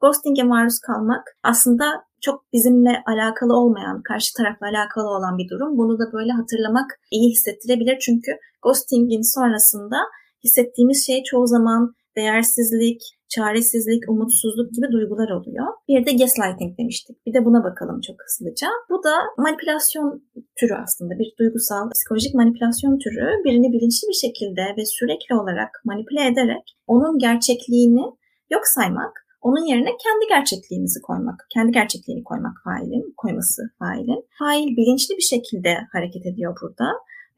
Ghosting'e 0.00 0.42
maruz 0.42 0.80
kalmak 0.80 1.36
aslında 1.42 1.84
çok 2.20 2.52
bizimle 2.52 3.02
alakalı 3.06 3.56
olmayan, 3.56 4.02
karşı 4.02 4.34
tarafla 4.36 4.66
alakalı 4.66 5.08
olan 5.08 5.38
bir 5.38 5.48
durum. 5.48 5.78
Bunu 5.78 5.98
da 5.98 6.12
böyle 6.12 6.32
hatırlamak 6.32 7.00
iyi 7.10 7.30
hissettirebilir. 7.30 7.98
Çünkü 7.98 8.32
ghosting'in 8.62 9.34
sonrasında 9.34 9.96
hissettiğimiz 10.44 11.06
şey 11.06 11.22
çoğu 11.22 11.46
zaman 11.46 11.94
değersizlik, 12.16 13.00
çaresizlik, 13.34 14.02
umutsuzluk 14.08 14.68
gibi 14.74 14.86
duygular 14.92 15.30
oluyor. 15.30 15.66
Bir 15.88 16.06
de 16.06 16.12
gaslighting 16.12 16.78
demiştik. 16.78 17.26
Bir 17.26 17.34
de 17.34 17.44
buna 17.44 17.64
bakalım 17.64 18.00
çok 18.00 18.16
hızlıca. 18.24 18.68
Bu 18.90 19.04
da 19.04 19.14
manipülasyon 19.38 20.22
türü 20.58 20.74
aslında. 20.84 21.18
Bir 21.18 21.34
duygusal, 21.38 21.90
psikolojik 21.90 22.34
manipülasyon 22.34 22.98
türü. 22.98 23.26
Birini 23.44 23.72
bilinçli 23.72 24.08
bir 24.08 24.20
şekilde 24.24 24.62
ve 24.78 24.86
sürekli 24.86 25.34
olarak 25.34 25.70
manipüle 25.84 26.26
ederek 26.26 26.76
onun 26.86 27.18
gerçekliğini 27.18 28.04
yok 28.50 28.66
saymak, 28.66 29.24
onun 29.42 29.64
yerine 29.70 29.92
kendi 30.04 30.24
gerçekliğimizi 30.28 31.00
koymak, 31.02 31.46
kendi 31.54 31.72
gerçekliğini 31.72 32.24
koymak 32.24 32.56
failin, 32.64 33.14
koyması 33.16 33.62
failin. 33.78 34.24
Fail 34.38 34.76
bilinçli 34.76 35.16
bir 35.16 35.28
şekilde 35.34 35.72
hareket 35.92 36.26
ediyor 36.26 36.56
burada 36.62 36.88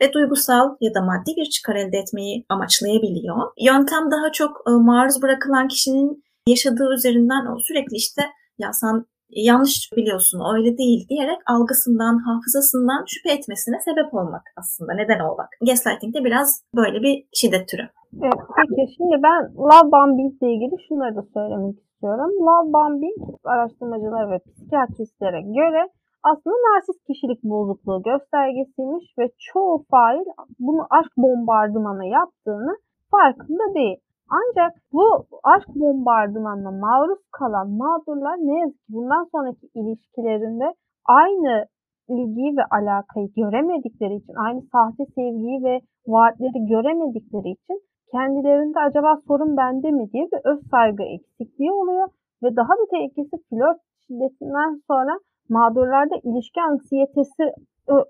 ve 0.01 0.13
duygusal 0.13 0.77
ya 0.81 0.95
da 0.95 1.01
maddi 1.01 1.31
bir 1.37 1.45
çıkar 1.45 1.77
elde 1.77 1.99
etmeyi 1.99 2.45
amaçlayabiliyor. 2.49 3.37
Yöntem 3.61 4.11
daha 4.11 4.33
çok 4.33 4.63
e, 4.69 4.71
maruz 4.71 5.23
bırakılan 5.23 5.69
kişinin 5.69 6.25
yaşadığı 6.47 6.95
üzerinden 6.95 7.47
o 7.47 7.59
sürekli 7.59 7.97
işte 7.97 8.23
ya 8.59 8.73
sen 8.73 9.05
yanlış 9.31 9.91
biliyorsun 9.97 10.41
öyle 10.55 10.79
değil 10.79 11.09
diyerek 11.09 11.39
algısından, 11.47 12.19
hafızasından 12.19 13.05
şüphe 13.09 13.33
etmesine 13.39 13.79
sebep 13.85 14.15
olmak 14.15 14.43
aslında 14.57 14.93
neden 14.95 15.21
olmak. 15.21 15.49
Gaslighting 15.67 16.15
de 16.15 16.25
biraz 16.25 16.63
böyle 16.77 17.03
bir 17.03 17.25
şiddet 17.33 17.69
türü. 17.69 17.83
Evet, 18.23 18.41
peki 18.57 18.95
şimdi 18.97 19.17
ben 19.27 19.41
love 19.71 19.93
bombing 19.93 20.33
ile 20.43 20.53
ilgili 20.55 20.77
şunları 20.89 21.17
da 21.17 21.23
söylemek 21.35 21.79
istiyorum. 21.79 22.31
Love 22.47 22.73
bombing 22.73 23.19
araştırmacılar 23.45 24.31
ve 24.31 24.39
psikiyatristlere 24.39 25.41
göre 25.41 25.83
aslında 26.31 26.57
narsist 26.69 27.07
kişilik 27.07 27.41
bozukluğu 27.45 28.03
göstergesiymiş 28.03 29.05
ve 29.19 29.25
çoğu 29.39 29.85
fail 29.91 30.27
bunu 30.59 30.83
aşk 30.91 31.13
bombardımanı 31.17 32.07
yaptığını 32.07 32.75
farkında 33.11 33.75
değil. 33.75 33.97
Ancak 34.39 34.73
bu 34.93 35.07
aşk 35.45 35.69
bombardımanına 35.69 36.71
maruz 36.71 37.19
kalan 37.33 37.69
mağdurlar 37.71 38.37
ne 38.37 38.61
yazık 38.61 38.79
ki 38.79 38.89
bundan 38.89 39.25
sonraki 39.33 39.67
ilişkilerinde 39.75 40.75
aynı 41.05 41.67
ilgiyi 42.09 42.57
ve 42.57 42.65
alakayı 42.71 43.29
göremedikleri 43.37 44.15
için, 44.15 44.35
aynı 44.47 44.63
sahte 44.73 45.05
sevgiyi 45.15 45.65
ve 45.65 45.81
vaatleri 46.07 46.67
göremedikleri 46.67 47.51
için 47.51 47.79
kendilerinde 48.13 48.79
acaba 48.79 49.17
sorun 49.29 49.57
bende 49.57 49.91
mi 49.91 50.13
diye 50.13 50.25
bir 50.33 50.41
öz 50.51 50.61
saygı 50.71 51.03
eksikliği 51.03 51.73
oluyor 51.73 52.09
ve 52.43 52.57
daha 52.57 52.73
da 52.79 52.85
tehlikesi 52.91 53.37
flört 53.49 53.81
şiddetinden 54.07 54.81
sonra 54.89 55.19
mağdurlarda 55.49 56.15
ilişki 56.25 56.61
anksiyetesi 56.61 57.53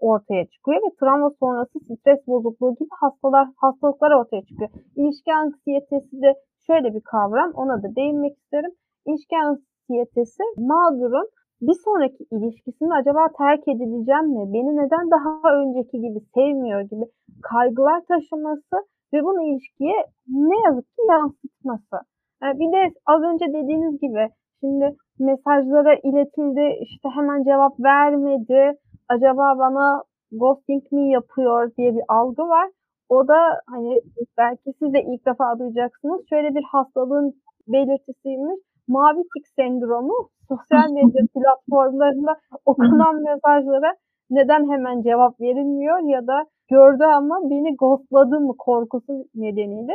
ortaya 0.01 0.47
çıkıyor 0.47 0.77
ve 0.77 0.95
travma 1.01 1.31
sonrası 1.41 1.79
stres 1.81 2.27
bozukluğu 2.27 2.75
gibi 2.75 2.89
hastalar 3.01 3.49
hastalıklar 3.57 4.11
ortaya 4.11 4.43
çıkıyor. 4.43 4.71
İlişki 4.97 5.33
anksiyetesi 5.35 6.23
de 6.23 6.35
şöyle 6.67 6.95
bir 6.95 7.01
kavram. 7.01 7.53
Ona 7.55 7.83
da 7.83 7.97
değinmek 7.97 8.39
isterim. 8.39 8.71
İlişki 9.07 9.37
anksiyetesi 9.37 10.43
mağdurun 10.59 11.29
bir 11.61 11.77
sonraki 11.85 12.27
ilişkisinde 12.31 12.95
acaba 12.95 13.29
terk 13.39 13.69
edileceğim 13.69 14.29
mi? 14.37 14.53
Beni 14.55 14.77
neden 14.77 15.11
daha 15.11 15.55
önceki 15.61 16.01
gibi 16.01 16.21
sevmiyor 16.35 16.81
gibi 16.81 17.05
kaygılar 17.43 18.01
taşıması 18.09 18.77
ve 19.13 19.23
bunu 19.25 19.43
ilişkiye 19.43 19.97
ne 20.29 20.61
yazık 20.65 20.85
ki 20.85 21.03
yansıtması. 21.09 21.97
Yani 22.43 22.59
bir 22.61 22.73
de 22.73 22.95
az 23.07 23.23
önce 23.23 23.47
dediğiniz 23.49 24.01
gibi 24.01 24.29
şimdi 24.61 24.97
mesajlara 25.19 25.95
iletildi 25.95 26.79
işte 26.81 27.09
hemen 27.15 27.45
cevap 27.45 27.81
vermedi 27.81 28.79
acaba 29.09 29.59
bana 29.59 30.03
ghosting 30.33 30.93
mi 30.93 31.11
yapıyor 31.11 31.71
diye 31.77 31.95
bir 31.95 32.03
algı 32.09 32.43
var. 32.43 32.71
O 33.09 33.29
da 33.29 33.39
hani 33.67 34.01
belki 34.39 34.73
siz 34.79 34.95
de 34.95 35.03
ilk 35.03 35.27
defa 35.27 35.59
duyacaksınız. 35.59 36.21
Şöyle 36.31 36.55
bir 36.55 36.63
hastalığın 36.63 37.35
belirtisiymiş. 37.69 38.61
Mavi 38.89 39.23
tik 39.23 39.47
sendromu 39.57 40.29
sosyal 40.49 40.91
medya 40.91 41.23
platformlarında 41.35 42.37
okunan 42.65 43.23
mesajlara 43.23 43.95
neden 44.31 44.71
hemen 44.71 45.03
cevap 45.03 45.41
verilmiyor 45.41 45.99
ya 45.99 46.27
da 46.27 46.47
gördü 46.71 47.05
ama 47.05 47.41
beni 47.51 47.77
ghostladı 47.77 48.41
mı 48.41 48.55
korkusu 48.59 49.13
nedeniyle 49.35 49.93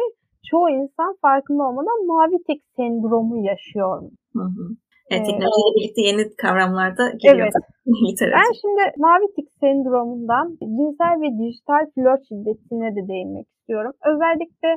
çoğu 0.50 0.70
insan 0.70 1.16
farkında 1.22 1.64
olmadan 1.64 2.06
mavi 2.08 2.44
tik 2.44 2.64
sendromu 2.76 3.38
yaşıyor. 3.46 4.02
Hı 4.36 4.44
hı. 4.44 4.76
Evet, 5.12 5.26
teknolojiyle 5.30 5.72
birlikte 5.76 6.02
yeni 6.10 6.24
kavramlar 6.44 6.90
da 7.00 7.06
geliyor. 7.24 7.48
Evet. 7.48 7.56
ben 8.38 8.50
şimdi 8.62 8.84
mavi 9.06 9.28
tik 9.36 9.50
sendromundan 9.60 10.48
cinsel 10.78 11.16
ve 11.24 11.30
dijital 11.40 11.84
flört 11.96 12.24
şiddetine 12.30 12.90
de 12.96 13.02
değinmek 13.12 13.48
istiyorum. 13.56 13.94
Özellikle 14.12 14.70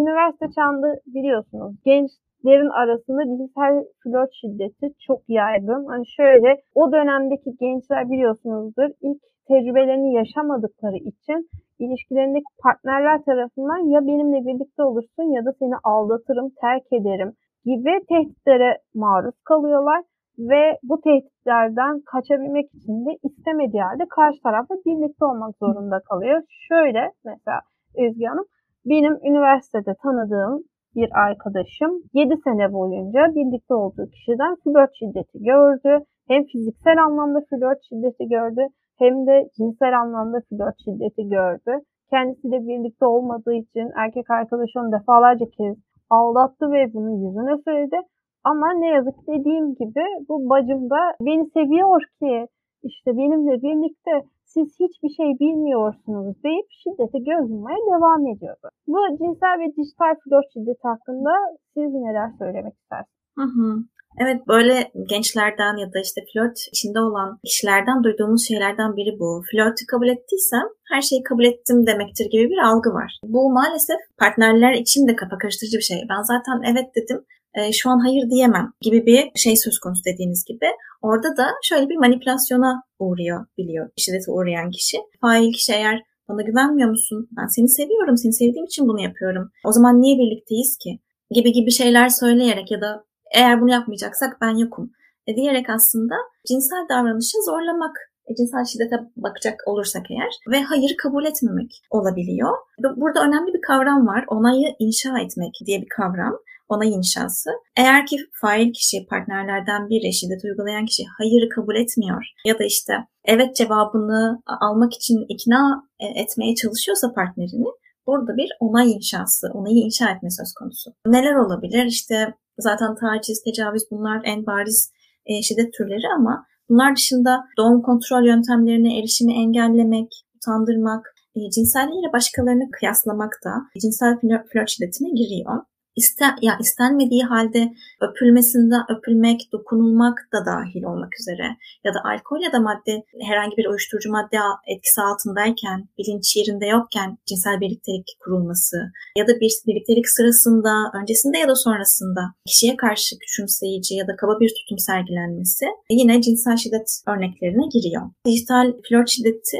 üniversite 0.00 0.46
çağında 0.56 0.88
biliyorsunuz 1.16 1.72
gençlerin 1.84 2.72
arasında 2.82 3.22
cinsel 3.36 3.74
flört 4.02 4.32
şiddeti 4.40 4.86
çok 5.06 5.20
yaygın. 5.28 5.82
Hani 5.92 6.04
şöyle 6.16 6.50
o 6.74 6.92
dönemdeki 6.92 7.50
gençler 7.60 8.10
biliyorsunuzdur 8.10 8.88
ilk 9.08 9.22
tecrübelerini 9.48 10.14
yaşamadıkları 10.14 10.96
için 10.96 11.38
ilişkilerindeki 11.78 12.50
partnerler 12.62 13.18
tarafından 13.24 13.90
ya 13.92 14.00
benimle 14.06 14.40
birlikte 14.46 14.82
olursun 14.82 15.26
ya 15.36 15.44
da 15.44 15.52
seni 15.58 15.76
aldatırım, 15.84 16.48
terk 16.60 16.86
ederim 16.92 17.32
gibi 17.68 17.92
tehditlere 18.08 18.78
maruz 18.94 19.38
kalıyorlar 19.44 20.02
ve 20.38 20.78
bu 20.82 21.00
tehditlerden 21.00 22.00
kaçabilmek 22.12 22.66
için 22.74 23.06
de 23.06 23.10
istemediği 23.22 23.82
halde 23.82 24.04
karşı 24.16 24.42
tarafla 24.42 24.74
birlikte 24.86 25.24
olmak 25.24 25.56
zorunda 25.62 26.00
kalıyor. 26.00 26.42
Şöyle 26.68 27.12
mesela 27.24 27.60
Özge 27.96 28.26
Hanım, 28.26 28.46
benim 28.84 29.14
üniversitede 29.28 29.94
tanıdığım 30.02 30.62
bir 30.96 31.08
arkadaşım 31.26 31.92
7 32.12 32.34
sene 32.44 32.72
boyunca 32.72 33.20
birlikte 33.34 33.74
olduğu 33.74 34.06
kişiden 34.10 34.56
flört 34.64 34.90
şiddeti 34.98 35.38
gördü. 35.52 36.04
Hem 36.28 36.44
fiziksel 36.44 37.04
anlamda 37.04 37.40
flört 37.50 37.78
şiddeti 37.88 38.28
gördü 38.28 38.62
hem 38.98 39.26
de 39.26 39.48
cinsel 39.56 40.00
anlamda 40.00 40.40
flört 40.48 40.76
şiddeti 40.84 41.28
gördü. 41.28 41.72
Kendisiyle 42.10 42.58
birlikte 42.68 43.06
olmadığı 43.06 43.54
için 43.54 43.90
erkek 43.96 44.30
arkadaşı 44.30 44.78
defalarca 44.92 45.46
kez 45.46 45.76
aldattı 46.10 46.72
ve 46.72 46.94
bunu 46.94 47.10
yüzüne 47.10 47.56
söyledi. 47.64 47.96
Ama 48.44 48.72
ne 48.72 48.86
yazık 48.86 49.16
ki 49.16 49.26
dediğim 49.26 49.74
gibi 49.74 50.04
bu 50.28 50.48
bacım 50.50 50.90
da 50.90 51.00
beni 51.20 51.50
seviyor 51.50 52.00
ki 52.20 52.46
işte 52.82 53.16
benimle 53.18 53.62
birlikte 53.62 54.10
siz 54.44 54.68
hiçbir 54.80 55.08
şey 55.08 55.38
bilmiyorsunuz 55.40 56.42
deyip 56.44 56.66
şiddeti 56.70 57.18
göz 57.24 57.50
yummaya 57.50 57.78
devam 57.92 58.26
ediyordu. 58.26 58.68
Bu 58.86 58.98
cinsel 59.18 59.58
ve 59.60 59.76
dijital 59.76 60.14
flört 60.24 60.52
şiddeti 60.52 60.88
hakkında 60.88 61.30
siz 61.74 61.94
neler 61.94 62.30
söylemek 62.38 62.74
istersiniz? 62.74 63.18
Hı 63.38 63.44
hı. 63.44 63.82
Evet 64.20 64.48
böyle 64.48 64.92
gençlerden 65.08 65.76
ya 65.76 65.92
da 65.92 65.98
işte 66.00 66.20
flört 66.32 66.58
içinde 66.72 67.00
olan 67.00 67.38
kişilerden 67.44 68.04
duyduğumuz 68.04 68.48
şeylerden 68.48 68.96
biri 68.96 69.18
bu. 69.20 69.42
Flörtü 69.50 69.86
kabul 69.86 70.08
ettiysem 70.08 70.66
her 70.92 71.02
şeyi 71.02 71.22
kabul 71.22 71.44
ettim 71.44 71.86
demektir 71.86 72.26
gibi 72.30 72.50
bir 72.50 72.58
algı 72.58 72.90
var. 72.90 73.18
Bu 73.24 73.52
maalesef 73.52 74.00
partnerler 74.18 74.72
için 74.72 75.08
de 75.08 75.16
kafa 75.16 75.38
karıştırıcı 75.38 75.76
bir 75.76 75.82
şey. 75.82 75.98
Ben 76.10 76.22
zaten 76.22 76.72
evet 76.72 76.86
dedim 76.96 77.24
e, 77.54 77.72
şu 77.72 77.90
an 77.90 77.98
hayır 77.98 78.30
diyemem 78.30 78.72
gibi 78.80 79.06
bir 79.06 79.30
şey 79.36 79.56
söz 79.56 79.78
konusu 79.78 80.04
dediğiniz 80.04 80.44
gibi. 80.44 80.66
Orada 81.02 81.36
da 81.36 81.46
şöyle 81.62 81.88
bir 81.88 81.96
manipülasyona 81.96 82.82
uğruyor 82.98 83.46
biliyor 83.58 83.90
şiddete 83.96 84.30
uğrayan 84.30 84.70
kişi. 84.70 84.98
Fail 85.20 85.52
kişi 85.52 85.72
eğer 85.72 86.02
bana 86.28 86.42
güvenmiyor 86.42 86.90
musun? 86.90 87.28
Ben 87.36 87.46
seni 87.46 87.68
seviyorum, 87.68 88.16
seni 88.16 88.32
sevdiğim 88.32 88.64
için 88.64 88.88
bunu 88.88 89.00
yapıyorum. 89.00 89.50
O 89.64 89.72
zaman 89.72 90.02
niye 90.02 90.18
birlikteyiz 90.18 90.76
ki? 90.76 90.98
Gibi 91.30 91.52
gibi 91.52 91.70
şeyler 91.70 92.08
söyleyerek 92.08 92.70
ya 92.70 92.80
da 92.80 93.04
eğer 93.34 93.60
bunu 93.60 93.70
yapmayacaksak 93.70 94.40
ben 94.40 94.56
yokum 94.56 94.90
e, 95.26 95.36
diyerek 95.36 95.70
aslında 95.70 96.14
cinsel 96.48 96.86
davranışı 96.88 97.38
zorlamak 97.46 97.96
e, 98.26 98.34
cinsel 98.34 98.64
şiddete 98.64 98.96
bakacak 99.16 99.60
olursak 99.66 100.10
eğer 100.10 100.32
ve 100.50 100.62
hayır 100.62 100.96
kabul 101.02 101.24
etmemek 101.24 101.82
olabiliyor. 101.90 102.56
Burada 102.96 103.20
önemli 103.22 103.54
bir 103.54 103.60
kavram 103.60 104.06
var. 104.06 104.24
Onayı 104.28 104.74
inşa 104.78 105.18
etmek 105.18 105.54
diye 105.66 105.82
bir 105.82 105.88
kavram. 105.88 106.38
Onay 106.68 106.94
inşası. 106.94 107.50
Eğer 107.76 108.06
ki 108.06 108.16
fail 108.32 108.72
kişi, 108.72 109.06
partnerlerden 109.06 109.88
biri, 109.88 110.12
şiddet 110.12 110.44
uygulayan 110.44 110.86
kişi 110.86 111.02
hayırı 111.18 111.48
kabul 111.48 111.76
etmiyor 111.76 112.24
ya 112.44 112.58
da 112.58 112.64
işte 112.64 112.92
evet 113.24 113.56
cevabını 113.56 114.42
almak 114.60 114.94
için 114.94 115.26
ikna 115.28 115.82
e, 116.00 116.06
etmeye 116.06 116.54
çalışıyorsa 116.54 117.12
partnerini 117.12 117.66
burada 118.06 118.36
bir 118.36 118.50
onay 118.60 118.92
inşası, 118.92 119.50
onayı 119.54 119.76
inşa 119.76 120.10
etme 120.10 120.30
söz 120.30 120.54
konusu. 120.58 120.90
Neler 121.06 121.34
olabilir? 121.34 121.84
İşte 121.84 122.34
Zaten 122.58 122.94
taciz, 122.94 123.42
tecavüz 123.42 123.82
bunlar 123.90 124.20
en 124.24 124.46
bariz 124.46 124.92
e, 125.26 125.42
şiddet 125.42 125.72
türleri 125.72 126.08
ama 126.16 126.46
bunlar 126.68 126.96
dışında 126.96 127.44
doğum 127.58 127.82
kontrol 127.82 128.24
yöntemlerine 128.26 128.98
erişimi 128.98 129.32
engellemek, 129.32 130.08
utandırmak, 130.36 131.14
e, 131.36 131.50
cinselliğiyle 131.50 132.12
başkalarını 132.12 132.70
kıyaslamak 132.70 133.32
da 133.44 133.52
cinsel 133.80 134.18
flört 134.52 134.70
şiddetine 134.70 135.10
giriyor 135.10 135.62
isten, 136.00 136.34
ya 136.42 136.52
istenmediği 136.60 137.24
halde 137.32 137.62
öpülmesinde 138.06 138.74
öpülmek, 138.94 139.40
dokunulmak 139.52 140.18
da 140.34 140.38
dahil 140.46 140.82
olmak 140.90 141.12
üzere 141.20 141.48
ya 141.84 141.94
da 141.94 142.00
alkol 142.04 142.40
ya 142.46 142.52
da 142.52 142.60
madde 142.60 142.94
herhangi 143.28 143.56
bir 143.56 143.66
uyuşturucu 143.66 144.10
madde 144.10 144.38
etkisi 144.66 145.00
altındayken, 145.00 145.78
bilinç 145.98 146.36
yerinde 146.36 146.66
yokken 146.66 147.18
cinsel 147.26 147.60
birliktelik 147.60 148.08
kurulması 148.20 148.76
ya 149.18 149.24
da 149.28 149.32
bir 149.40 149.52
birliktelik 149.66 150.08
sırasında, 150.08 150.72
öncesinde 151.00 151.38
ya 151.38 151.48
da 151.48 151.54
sonrasında 151.54 152.22
kişiye 152.46 152.76
karşı 152.76 153.18
küçümseyici 153.18 153.94
ya 153.94 154.06
da 154.08 154.16
kaba 154.16 154.40
bir 154.40 154.50
tutum 154.58 154.78
sergilenmesi 154.78 155.66
yine 155.90 156.22
cinsel 156.22 156.56
şiddet 156.56 156.88
örneklerine 157.08 157.66
giriyor. 157.74 158.02
Dijital 158.26 158.72
flört 158.88 159.08
şiddeti 159.08 159.58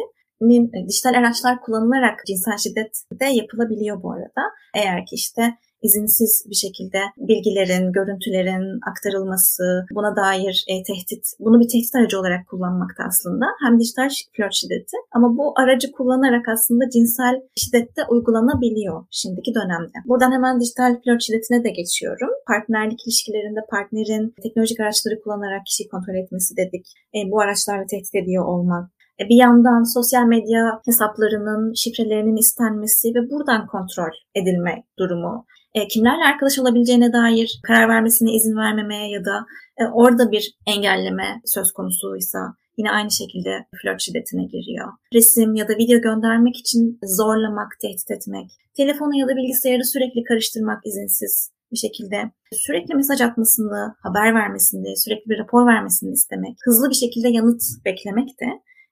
dijital 0.89 1.15
araçlar 1.15 1.61
kullanılarak 1.61 2.27
cinsel 2.27 2.59
şiddet 2.59 3.03
de 3.21 3.25
yapılabiliyor 3.25 4.03
bu 4.03 4.13
arada. 4.13 4.43
Eğer 4.75 5.07
ki 5.07 5.15
işte 5.15 5.55
izinsiz 5.83 6.47
bir 6.51 6.55
şekilde 6.65 7.01
bilgilerin, 7.17 7.93
görüntülerin 7.93 8.81
aktarılması, 8.91 9.87
buna 9.95 10.17
dair 10.17 10.65
e, 10.69 10.75
tehdit, 10.83 11.25
bunu 11.41 11.61
bir 11.61 11.69
tehdit 11.69 11.95
aracı 11.95 12.21
olarak 12.21 12.49
kullanmakta 12.51 13.05
aslında. 13.09 13.47
Hem 13.65 13.81
dijital 13.81 14.09
flört 14.37 14.55
şiddeti 14.55 14.97
ama 15.13 15.37
bu 15.39 15.55
aracı 15.61 15.93
kullanarak 15.93 16.49
aslında 16.49 16.91
cinsel 16.91 17.35
şiddette 17.57 18.03
uygulanabiliyor 18.11 19.07
şimdiki 19.11 19.55
dönemde. 19.55 19.99
Buradan 20.09 20.33
hemen 20.33 20.61
dijital 20.61 20.93
flört 21.03 21.23
şiddetine 21.23 21.65
de 21.65 21.71
geçiyorum. 21.71 22.31
Partnerlik 22.47 23.01
ilişkilerinde 23.07 23.61
partnerin 23.71 24.35
teknolojik 24.43 24.81
araçları 24.81 25.21
kullanarak 25.23 25.67
kişiyi 25.67 25.89
kontrol 25.89 26.15
etmesi 26.15 26.57
dedik. 26.57 26.87
E, 27.17 27.19
bu 27.31 27.41
araçlarla 27.41 27.87
tehdit 27.87 28.15
ediyor 28.15 28.45
olmak, 28.45 28.91
e, 29.21 29.29
bir 29.29 29.37
yandan 29.37 29.83
sosyal 29.95 30.25
medya 30.25 30.81
hesaplarının 30.85 31.73
şifrelerinin 31.75 32.37
istenmesi 32.37 33.09
ve 33.15 33.31
buradan 33.31 33.67
kontrol 33.67 34.15
edilme 34.35 34.85
durumu. 34.99 35.47
E, 35.75 35.89
kimlerle 35.89 36.25
arkadaş 36.25 36.59
olabileceğine 36.59 37.13
dair 37.13 37.61
karar 37.63 37.89
vermesine 37.89 38.33
izin 38.33 38.57
vermemeye 38.57 39.11
ya 39.11 39.25
da 39.25 39.47
e, 39.81 39.85
orada 39.93 40.31
bir 40.33 40.55
engelleme 40.67 41.41
söz 41.45 41.73
konusuysa 41.73 42.39
yine 42.79 42.91
aynı 42.91 43.11
şekilde 43.11 43.67
flört 43.83 44.01
şiddetine 44.01 44.45
giriyor. 44.45 44.89
Resim 45.15 45.55
ya 45.55 45.69
da 45.69 45.73
video 45.73 46.01
göndermek 46.01 46.57
için 46.57 46.99
zorlamak, 47.03 47.73
tehdit 47.83 48.11
etmek, 48.11 48.51
telefonu 48.77 49.17
ya 49.17 49.29
da 49.29 49.37
bilgisayarı 49.37 49.85
sürekli 49.85 50.25
karıştırmak 50.25 50.87
izinsiz 50.87 51.51
bir 51.73 51.77
şekilde 51.77 52.31
sürekli 52.53 52.95
mesaj 52.95 53.21
atmasını, 53.21 53.95
haber 54.03 54.35
vermesini, 54.35 54.97
sürekli 54.97 55.31
bir 55.31 55.39
rapor 55.39 55.67
vermesini 55.67 56.13
istemek, 56.13 56.57
hızlı 56.65 56.91
bir 56.91 56.95
şekilde 56.95 57.29
yanıt 57.29 57.63
beklemek 57.85 58.29
de 58.41 58.47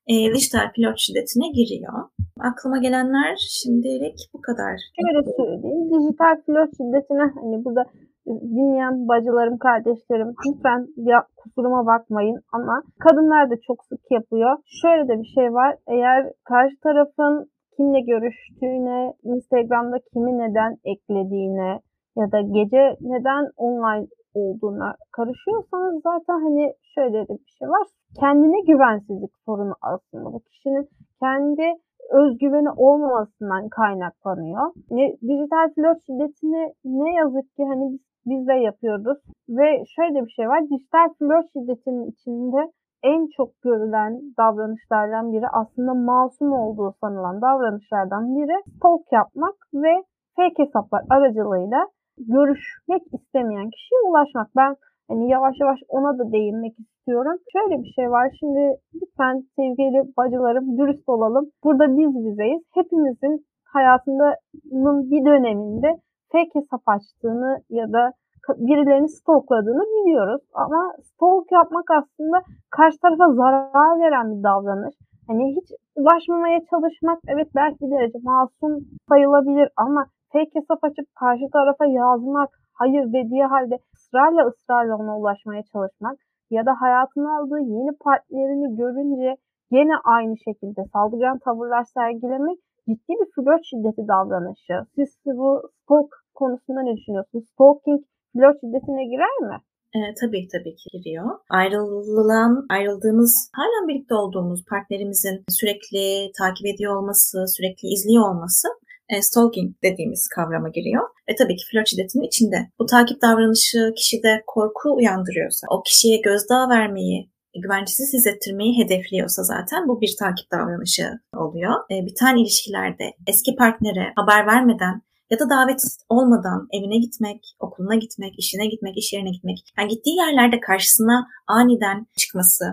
e, 0.06 0.14
dijital 0.34 0.72
pilot 0.74 0.98
şiddetine 0.98 1.48
giriyor. 1.58 1.92
Aklıma 2.40 2.78
gelenler 2.78 3.36
şimdilik 3.60 4.18
bu 4.34 4.40
kadar. 4.40 4.74
Şöyle 5.00 5.20
söyleyeyim. 5.36 5.90
Dijital 5.92 6.36
pilot 6.46 6.70
şiddetine 6.76 7.24
hani 7.40 7.64
burada 7.64 7.84
dinleyen 8.26 9.08
bacılarım, 9.08 9.58
kardeşlerim 9.58 10.34
lütfen 10.46 10.86
ya, 10.96 11.26
kusuruma 11.36 11.86
bakmayın 11.86 12.40
ama 12.52 12.82
kadınlar 12.98 13.50
da 13.50 13.54
çok 13.66 13.84
sık 13.84 14.00
yapıyor. 14.10 14.58
Şöyle 14.82 15.08
de 15.08 15.18
bir 15.20 15.30
şey 15.34 15.52
var. 15.52 15.76
Eğer 15.88 16.32
karşı 16.44 16.76
tarafın 16.80 17.50
kimle 17.76 18.00
görüştüğüne, 18.00 19.12
Instagram'da 19.22 19.98
kimi 20.12 20.38
neden 20.38 20.76
eklediğine 20.84 21.80
ya 22.16 22.32
da 22.32 22.40
gece 22.40 22.96
neden 23.00 23.50
online 23.56 24.06
olduğuna 24.40 24.88
karışıyorsanız 25.12 26.03
zaten 26.03 26.38
hani 26.46 26.64
şöyle 26.94 27.29
de 27.29 27.35
bir 27.42 27.53
şey 27.59 27.68
var. 27.68 27.87
Kendine 28.20 28.61
güvensizlik 28.61 29.35
sorunu 29.46 29.75
aslında. 29.83 30.33
Bu 30.33 30.40
kişinin 30.40 30.88
kendi 31.20 31.66
özgüveni 32.11 32.70
olmamasından 32.70 33.68
kaynaklanıyor. 33.68 34.66
Ne, 34.90 35.05
dijital 35.29 35.66
flört 35.75 36.01
şiddetini 36.07 36.72
ne 36.85 37.14
yazık 37.14 37.57
ki 37.57 37.64
hani 37.64 37.92
biz, 37.92 38.01
biz 38.27 38.49
de 38.49 38.53
yapıyoruz. 38.53 39.18
Ve 39.49 39.85
şöyle 39.96 40.27
bir 40.27 40.31
şey 40.31 40.49
var. 40.49 40.61
Dijital 40.70 41.09
flört 41.18 41.46
şiddetinin 41.53 42.11
içinde 42.11 42.72
en 43.03 43.29
çok 43.37 43.62
görülen 43.62 44.12
davranışlardan 44.38 45.33
biri 45.33 45.49
aslında 45.49 45.94
masum 45.94 46.53
olduğu 46.53 46.94
sanılan 47.01 47.40
davranışlardan 47.42 48.37
biri 48.37 48.62
stalk 48.77 49.12
yapmak 49.12 49.55
ve 49.75 50.05
fake 50.37 50.62
hesaplar 50.64 51.03
aracılığıyla 51.11 51.87
görüşmek 52.18 53.02
istemeyen 53.12 53.70
kişiye 53.70 54.00
ulaşmak. 54.09 54.48
Ben 54.57 54.76
hani 55.09 55.31
yavaş 55.31 55.55
yavaş 55.61 55.81
ona 55.88 56.18
da 56.18 56.33
değinmek 56.33 56.74
istiyorum. 56.79 57.37
Şöyle 57.52 57.83
bir 57.83 57.92
şey 57.96 58.11
var. 58.11 58.37
Şimdi 58.40 58.76
lütfen 58.94 59.44
sevgili 59.57 60.16
bacılarım 60.16 60.79
dürüst 60.79 61.09
olalım. 61.09 61.50
Burada 61.64 61.96
biz 61.96 62.26
bizeyiz. 62.26 62.62
Hepimizin 62.74 63.46
hayatının 63.64 65.11
bir 65.11 65.24
döneminde 65.24 65.96
fake 66.33 66.55
hesap 66.55 66.83
açtığını 66.87 67.61
ya 67.70 67.92
da 67.92 68.12
birilerini 68.48 69.09
stalkladığını 69.09 69.83
biliyoruz. 69.83 70.42
Ama 70.55 70.92
stalk 71.02 71.52
yapmak 71.52 71.90
aslında 71.90 72.42
karşı 72.70 72.98
tarafa 72.98 73.33
zarar 73.33 74.00
veren 74.00 74.38
bir 74.38 74.42
davranış. 74.42 74.94
Hani 75.26 75.57
hiç 75.57 75.68
ulaşmamaya 75.96 76.61
çalışmak 76.70 77.18
evet 77.29 77.48
belki 77.55 77.76
bir 77.81 77.90
derece 77.90 78.18
masum 78.22 78.72
sayılabilir 79.09 79.68
ama 79.76 80.07
fake 80.32 80.54
hesap 80.54 80.84
açıp 80.84 81.06
karşı 81.20 81.46
tarafa 81.52 81.86
yazmak, 81.86 82.50
hayır 82.80 83.04
dediği 83.16 83.44
halde 83.44 83.78
ısrarla 83.94 84.42
ısrarla 84.50 84.96
ona 84.96 85.18
ulaşmaya 85.18 85.62
çalışmak 85.72 86.16
ya 86.50 86.66
da 86.66 86.72
hayatına 86.80 87.38
aldığı 87.38 87.60
yeni 87.60 87.92
partnerini 88.04 88.76
görünce 88.76 89.36
gene 89.70 89.94
aynı 90.04 90.34
şekilde 90.46 90.80
saldırgan 90.92 91.38
tavırlar 91.38 91.84
sergilemek 91.84 92.58
ciddi 92.88 93.12
bir 93.20 93.30
flört 93.34 93.64
şiddeti 93.70 94.08
davranışı. 94.08 94.76
Siz 94.94 95.08
bu 95.26 95.70
stalk 95.82 96.10
konusunda 96.34 96.82
ne 96.82 96.96
düşünüyorsunuz? 96.96 97.44
Stalking 97.52 98.00
flört 98.32 98.60
şiddetine 98.60 99.04
girer 99.12 99.36
mi? 99.48 99.56
E, 99.96 99.98
tabii 100.20 100.48
tabii 100.52 100.74
ki 100.80 100.88
giriyor. 100.92 101.26
Ayrılan, 101.50 102.66
ayrıldığımız, 102.70 103.50
hala 103.58 103.88
birlikte 103.88 104.14
olduğumuz 104.14 104.64
partnerimizin 104.70 105.36
sürekli 105.48 106.32
takip 106.40 106.66
ediyor 106.66 106.96
olması, 106.96 107.36
sürekli 107.56 107.84
izliyor 107.94 108.24
olması 108.30 108.68
e, 109.08 109.22
stalking 109.22 109.74
dediğimiz 109.82 110.28
kavrama 110.28 110.68
giriyor. 110.68 111.08
Ve 111.28 111.34
tabii 111.34 111.56
ki 111.56 111.64
flört 111.72 111.88
şiddetinin 111.88 112.26
içinde. 112.26 112.56
Bu 112.78 112.86
takip 112.86 113.22
davranışı 113.22 113.92
kişide 113.96 114.42
korku 114.46 114.96
uyandırıyorsa, 114.96 115.66
o 115.70 115.82
kişiye 115.82 116.16
gözdağı 116.20 116.68
vermeyi, 116.68 117.30
güvencesiz 117.62 118.12
hissettirmeyi 118.12 118.84
hedefliyorsa 118.84 119.42
zaten 119.42 119.88
bu 119.88 120.00
bir 120.00 120.14
takip 120.18 120.50
davranışı 120.52 121.10
oluyor. 121.36 121.74
E, 121.90 122.06
biten 122.06 122.36
ilişkilerde 122.36 123.04
eski 123.26 123.56
partnere 123.56 124.12
haber 124.16 124.46
vermeden 124.46 125.02
ya 125.30 125.38
da 125.38 125.50
davet 125.50 125.80
olmadan 126.08 126.68
evine 126.72 126.98
gitmek, 126.98 127.56
okuluna 127.60 127.94
gitmek, 127.94 128.38
işine 128.38 128.66
gitmek, 128.66 128.98
iş 128.98 129.12
yerine 129.12 129.30
gitmek. 129.30 129.58
Yani 129.78 129.88
gittiği 129.88 130.16
yerlerde 130.16 130.60
karşısına 130.60 131.26
aniden 131.46 132.06
çıkması, 132.18 132.64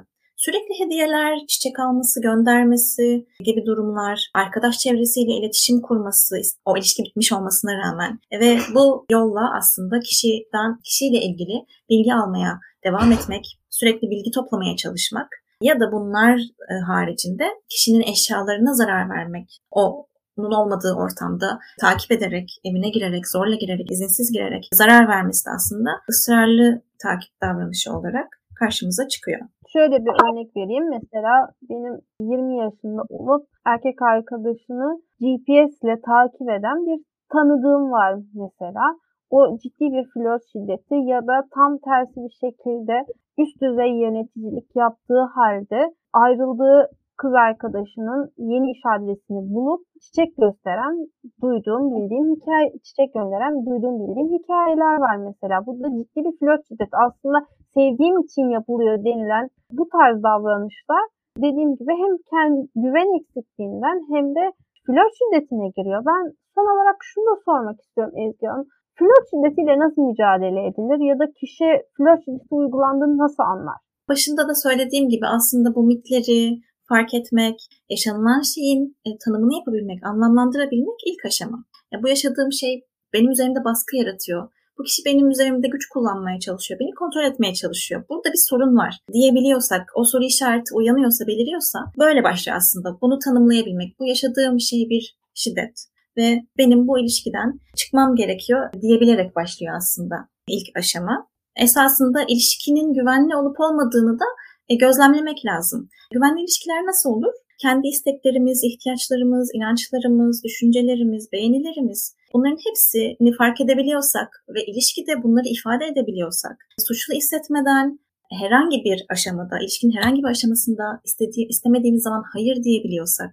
Sürekli 0.45 0.85
hediyeler, 0.85 1.37
çiçek 1.47 1.79
alması, 1.79 2.21
göndermesi 2.21 3.27
gibi 3.43 3.65
durumlar, 3.65 4.29
arkadaş 4.33 4.77
çevresiyle 4.77 5.31
iletişim 5.31 5.81
kurması, 5.81 6.35
o 6.65 6.77
ilişki 6.77 7.03
bitmiş 7.03 7.33
olmasına 7.33 7.71
rağmen 7.77 8.19
ve 8.31 8.57
bu 8.75 9.05
yolla 9.11 9.57
aslında 9.57 9.99
kişiden 9.99 10.79
kişiyle 10.83 11.17
ilgili 11.17 11.65
bilgi 11.89 12.13
almaya 12.13 12.59
devam 12.85 13.11
etmek, 13.11 13.59
sürekli 13.69 14.09
bilgi 14.09 14.31
toplamaya 14.31 14.75
çalışmak 14.75 15.27
ya 15.61 15.79
da 15.79 15.91
bunlar 15.91 16.39
e, 16.71 16.73
haricinde 16.87 17.45
kişinin 17.69 18.11
eşyalarına 18.11 18.73
zarar 18.73 19.09
vermek, 19.09 19.59
o 19.71 20.07
onun 20.37 20.51
olmadığı 20.51 20.93
ortamda 20.93 21.59
takip 21.81 22.11
ederek, 22.11 22.49
evine 22.63 22.89
girerek, 22.89 23.27
zorla 23.27 23.55
girerek, 23.55 23.91
izinsiz 23.91 24.31
girerek 24.31 24.69
zarar 24.73 25.07
vermesi 25.07 25.45
de 25.45 25.49
aslında 25.55 25.89
ısrarlı 26.09 26.81
takip 27.03 27.41
davranışı 27.41 27.91
olarak 27.91 28.42
karşımıza 28.63 29.07
çıkıyor. 29.07 29.39
Şöyle 29.73 30.05
bir 30.05 30.13
örnek 30.25 30.49
vereyim. 30.57 30.89
Mesela 30.89 31.33
benim 31.69 31.93
20 32.19 32.57
yaşında 32.57 33.01
olup 33.09 33.47
erkek 33.65 34.01
arkadaşını 34.01 35.01
GPS 35.19 35.83
ile 35.83 36.01
takip 36.01 36.49
eden 36.57 36.79
bir 36.87 36.99
tanıdığım 37.33 37.91
var 37.91 38.19
mesela. 38.33 38.85
O 39.29 39.57
ciddi 39.57 39.85
bir 39.95 40.05
flört 40.13 40.43
şiddeti 40.51 40.95
ya 40.95 41.27
da 41.27 41.35
tam 41.55 41.77
tersi 41.77 42.15
bir 42.15 42.35
şekilde 42.43 42.95
üst 43.37 43.61
düzey 43.61 43.91
yöneticilik 44.03 44.75
yaptığı 44.75 45.23
halde 45.35 45.93
ayrıldığı 46.13 46.89
kız 47.17 47.33
arkadaşının 47.33 48.31
yeni 48.37 48.71
iş 48.71 48.81
adresini 48.93 49.53
bulup 49.53 49.81
çiçek 50.01 50.37
gösteren, 50.37 50.95
duyduğum, 51.41 51.85
bildiğim 51.95 52.35
hikaye, 52.35 52.73
çiçek 52.83 53.13
gönderen, 53.13 53.65
duyduğum, 53.65 53.95
bildiğim 53.99 54.29
hikayeler 54.37 54.95
var 55.05 55.15
mesela. 55.15 55.65
Bu 55.65 55.83
da 55.83 55.87
ciddi 55.97 56.19
bir 56.25 56.37
flört 56.39 56.67
şiddeti. 56.67 56.95
Aslında 57.05 57.39
sevdiğim 57.75 58.17
için 58.25 58.45
yapılıyor 58.57 58.95
denilen 59.05 59.49
bu 59.71 59.83
tarz 59.95 60.23
davranışlar 60.23 61.05
dediğim 61.37 61.71
gibi 61.79 61.93
hem 62.03 62.13
kendi 62.31 62.59
güven 62.83 63.19
eksikliğinden 63.19 63.97
hem 64.13 64.25
de 64.37 64.43
flört 64.85 65.13
şiddetine 65.19 65.67
giriyor. 65.77 66.01
Ben 66.11 66.23
son 66.55 66.67
olarak 66.73 66.97
şunu 67.01 67.25
da 67.29 67.35
sormak 67.45 67.77
istiyorum 67.81 68.15
Ezgi 68.23 68.47
Hanım. 68.47 68.67
Flört 68.97 69.25
şiddetiyle 69.31 69.73
nasıl 69.79 70.01
mücadele 70.09 70.61
edilir 70.69 70.99
ya 71.09 71.15
da 71.21 71.25
kişi 71.39 71.69
flört 71.97 72.21
şiddeti 72.25 72.51
uygulandığını 72.59 73.17
nasıl 73.17 73.43
anlar? 73.43 73.77
Başında 74.09 74.47
da 74.49 74.55
söylediğim 74.65 75.09
gibi 75.09 75.25
aslında 75.37 75.75
bu 75.75 75.83
mitleri 75.83 76.59
fark 76.89 77.13
etmek, 77.13 77.57
yaşanılan 77.89 78.41
şeyin 78.55 78.97
e, 79.05 79.09
tanımını 79.25 79.53
yapabilmek, 79.59 79.99
anlamlandırabilmek 80.05 80.99
ilk 81.09 81.25
aşama. 81.25 81.59
Ya 81.91 82.03
bu 82.03 82.07
yaşadığım 82.07 82.51
şey 82.51 82.73
benim 83.13 83.31
üzerimde 83.31 83.63
baskı 83.63 83.97
yaratıyor 83.97 84.49
bu 84.77 84.83
kişi 84.83 85.01
benim 85.05 85.29
üzerimde 85.29 85.67
güç 85.67 85.85
kullanmaya 85.89 86.39
çalışıyor. 86.39 86.79
Beni 86.79 86.93
kontrol 86.95 87.23
etmeye 87.23 87.53
çalışıyor. 87.53 88.03
Burada 88.09 88.29
bir 88.33 88.43
sorun 88.49 88.77
var 88.77 88.99
diyebiliyorsak, 89.13 89.91
o 89.95 90.03
soru 90.03 90.23
işareti 90.23 90.73
uyanıyorsa, 90.73 91.27
beliriyorsa 91.27 91.79
böyle 91.99 92.23
başlıyor 92.23 92.57
aslında. 92.57 93.01
Bunu 93.01 93.19
tanımlayabilmek. 93.25 93.99
Bu 93.99 94.07
yaşadığım 94.07 94.59
şey 94.59 94.89
bir 94.89 95.15
şiddet 95.33 95.75
ve 96.17 96.41
benim 96.57 96.87
bu 96.87 96.99
ilişkiden 96.99 97.59
çıkmam 97.75 98.15
gerekiyor 98.15 98.69
diyebilerek 98.81 99.35
başlıyor 99.35 99.75
aslında 99.77 100.15
ilk 100.47 100.67
aşama. 100.77 101.27
Esasında 101.55 102.23
ilişkinin 102.27 102.93
güvenli 102.93 103.35
olup 103.35 103.59
olmadığını 103.59 104.19
da 104.19 104.25
e, 104.69 104.75
gözlemlemek 104.75 105.45
lazım. 105.45 105.89
Güvenli 106.13 106.41
ilişkiler 106.41 106.85
nasıl 106.85 107.09
olur? 107.09 107.33
Kendi 107.63 107.87
isteklerimiz, 107.87 108.59
ihtiyaçlarımız, 108.69 109.47
inançlarımız, 109.57 110.43
düşüncelerimiz, 110.43 111.23
beğenilerimiz 111.33 112.01
bunların 112.33 112.59
hepsini 112.67 113.31
fark 113.39 113.61
edebiliyorsak 113.61 114.29
ve 114.55 114.61
ilişkide 114.69 115.23
bunları 115.23 115.47
ifade 115.57 115.85
edebiliyorsak, 115.91 116.55
suçlu 116.87 117.13
hissetmeden 117.13 117.99
herhangi 118.41 118.77
bir 118.87 119.05
aşamada, 119.13 119.55
ilişkinin 119.61 119.95
herhangi 119.97 120.21
bir 120.23 120.31
aşamasında 120.35 120.85
istediği, 121.07 121.47
istemediğimiz 121.53 122.03
zaman 122.03 122.23
hayır 122.33 122.63
diyebiliyorsak, 122.63 123.31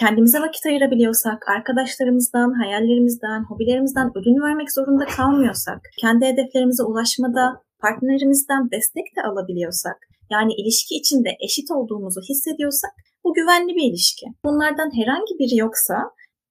kendimize 0.00 0.38
vakit 0.40 0.66
ayırabiliyorsak, 0.66 1.38
arkadaşlarımızdan, 1.56 2.50
hayallerimizden, 2.62 3.40
hobilerimizden 3.48 4.08
ödün 4.18 4.42
vermek 4.44 4.72
zorunda 4.72 5.04
kalmıyorsak, 5.04 5.80
kendi 6.00 6.24
hedeflerimize 6.26 6.82
ulaşmada 6.82 7.44
partnerimizden 7.82 8.70
destek 8.70 9.06
de 9.16 9.20
alabiliyorsak, 9.28 9.96
yani 10.30 10.52
ilişki 10.60 10.94
içinde 10.94 11.30
eşit 11.46 11.70
olduğumuzu 11.70 12.20
hissediyorsak 12.30 12.94
bu 13.26 13.34
güvenli 13.34 13.74
bir 13.76 13.90
ilişki. 13.90 14.26
Bunlardan 14.44 14.90
herhangi 14.98 15.34
biri 15.40 15.56
yoksa 15.56 15.94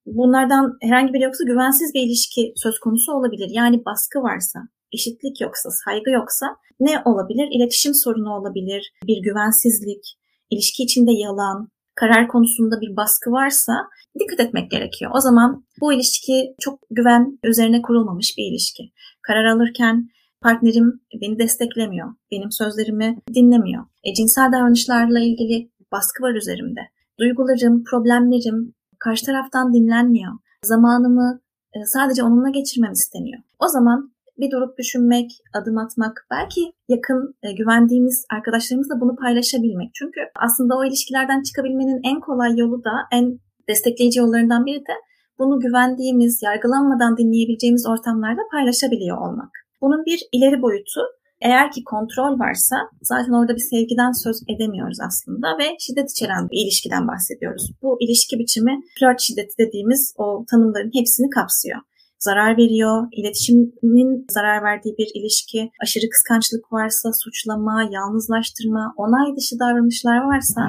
bunlardan 0.06 0.64
herhangi 0.82 1.12
biri 1.12 1.22
yoksa 1.22 1.44
güvensiz 1.44 1.94
bir 1.94 2.02
ilişki 2.06 2.52
söz 2.56 2.78
konusu 2.78 3.12
olabilir. 3.12 3.50
Yani 3.52 3.84
baskı 3.84 4.18
varsa, 4.18 4.58
eşitlik 4.92 5.40
yoksa, 5.40 5.68
saygı 5.84 6.10
yoksa 6.10 6.46
ne 6.80 7.02
olabilir? 7.04 7.48
İletişim 7.56 7.94
sorunu 7.94 8.34
olabilir, 8.38 8.92
bir 9.06 9.22
güvensizlik, 9.22 10.04
ilişki 10.50 10.82
içinde 10.82 11.12
yalan, 11.12 11.68
karar 11.94 12.28
konusunda 12.28 12.80
bir 12.80 12.96
baskı 12.96 13.30
varsa 13.30 13.72
dikkat 14.18 14.40
etmek 14.40 14.70
gerekiyor. 14.70 15.10
O 15.14 15.20
zaman 15.20 15.64
bu 15.80 15.92
ilişki 15.92 16.54
çok 16.60 16.78
güven 16.90 17.38
üzerine 17.44 17.82
kurulmamış 17.82 18.34
bir 18.38 18.50
ilişki. 18.50 18.82
Karar 19.22 19.44
alırken 19.44 20.08
partnerim 20.42 21.00
beni 21.20 21.38
desteklemiyor, 21.38 22.08
benim 22.30 22.52
sözlerimi 22.52 23.18
dinlemiyor. 23.34 23.84
E, 24.04 24.14
cinsel 24.14 24.52
davranışlarla 24.52 25.20
ilgili 25.20 25.75
baskı 25.96 26.22
var 26.22 26.34
üzerimde. 26.34 26.80
Duygularım, 27.20 27.84
problemlerim 27.84 28.74
karşı 28.98 29.26
taraftan 29.26 29.72
dinlenmiyor. 29.74 30.32
Zamanımı 30.64 31.40
e, 31.74 31.78
sadece 31.84 32.22
onunla 32.22 32.50
geçirmem 32.50 32.92
isteniyor. 32.92 33.42
O 33.58 33.68
zaman 33.68 34.12
bir 34.38 34.50
durup 34.50 34.78
düşünmek, 34.78 35.30
adım 35.54 35.78
atmak, 35.78 36.26
belki 36.30 36.60
yakın 36.88 37.34
e, 37.42 37.52
güvendiğimiz 37.52 38.26
arkadaşlarımızla 38.36 39.00
bunu 39.00 39.16
paylaşabilmek. 39.16 39.90
Çünkü 39.94 40.20
aslında 40.46 40.76
o 40.78 40.84
ilişkilerden 40.84 41.42
çıkabilmenin 41.42 42.00
en 42.04 42.20
kolay 42.20 42.56
yolu 42.56 42.84
da 42.84 42.92
en 43.12 43.38
destekleyici 43.68 44.18
yollarından 44.18 44.66
biri 44.66 44.80
de 44.80 44.96
bunu 45.38 45.60
güvendiğimiz, 45.60 46.42
yargılanmadan 46.42 47.16
dinleyebileceğimiz 47.16 47.86
ortamlarda 47.86 48.40
paylaşabiliyor 48.52 49.18
olmak. 49.18 49.50
Bunun 49.80 50.04
bir 50.04 50.20
ileri 50.32 50.62
boyutu 50.62 51.00
eğer 51.40 51.70
ki 51.72 51.84
kontrol 51.84 52.38
varsa 52.38 52.76
zaten 53.02 53.32
orada 53.32 53.54
bir 53.54 53.66
sevgiden 53.70 54.12
söz 54.24 54.36
edemiyoruz 54.48 54.98
aslında 55.08 55.58
ve 55.58 55.76
şiddet 55.80 56.10
içeren 56.10 56.48
bir 56.50 56.64
ilişkiden 56.64 57.08
bahsediyoruz. 57.08 57.70
Bu 57.82 57.96
ilişki 58.00 58.38
biçimi 58.38 58.80
flört 58.98 59.20
şiddeti 59.20 59.54
dediğimiz 59.58 60.14
o 60.16 60.44
tanımların 60.50 60.90
hepsini 60.94 61.30
kapsıyor. 61.30 61.80
Zarar 62.18 62.56
veriyor, 62.56 63.08
iletişimin 63.12 64.26
zarar 64.30 64.62
verdiği 64.62 64.94
bir 64.98 65.10
ilişki, 65.14 65.70
aşırı 65.82 66.10
kıskançlık 66.10 66.72
varsa, 66.72 67.10
suçlama, 67.12 67.88
yalnızlaştırma, 67.92 68.94
onay 68.96 69.36
dışı 69.36 69.58
davranışlar 69.58 70.18
varsa 70.18 70.60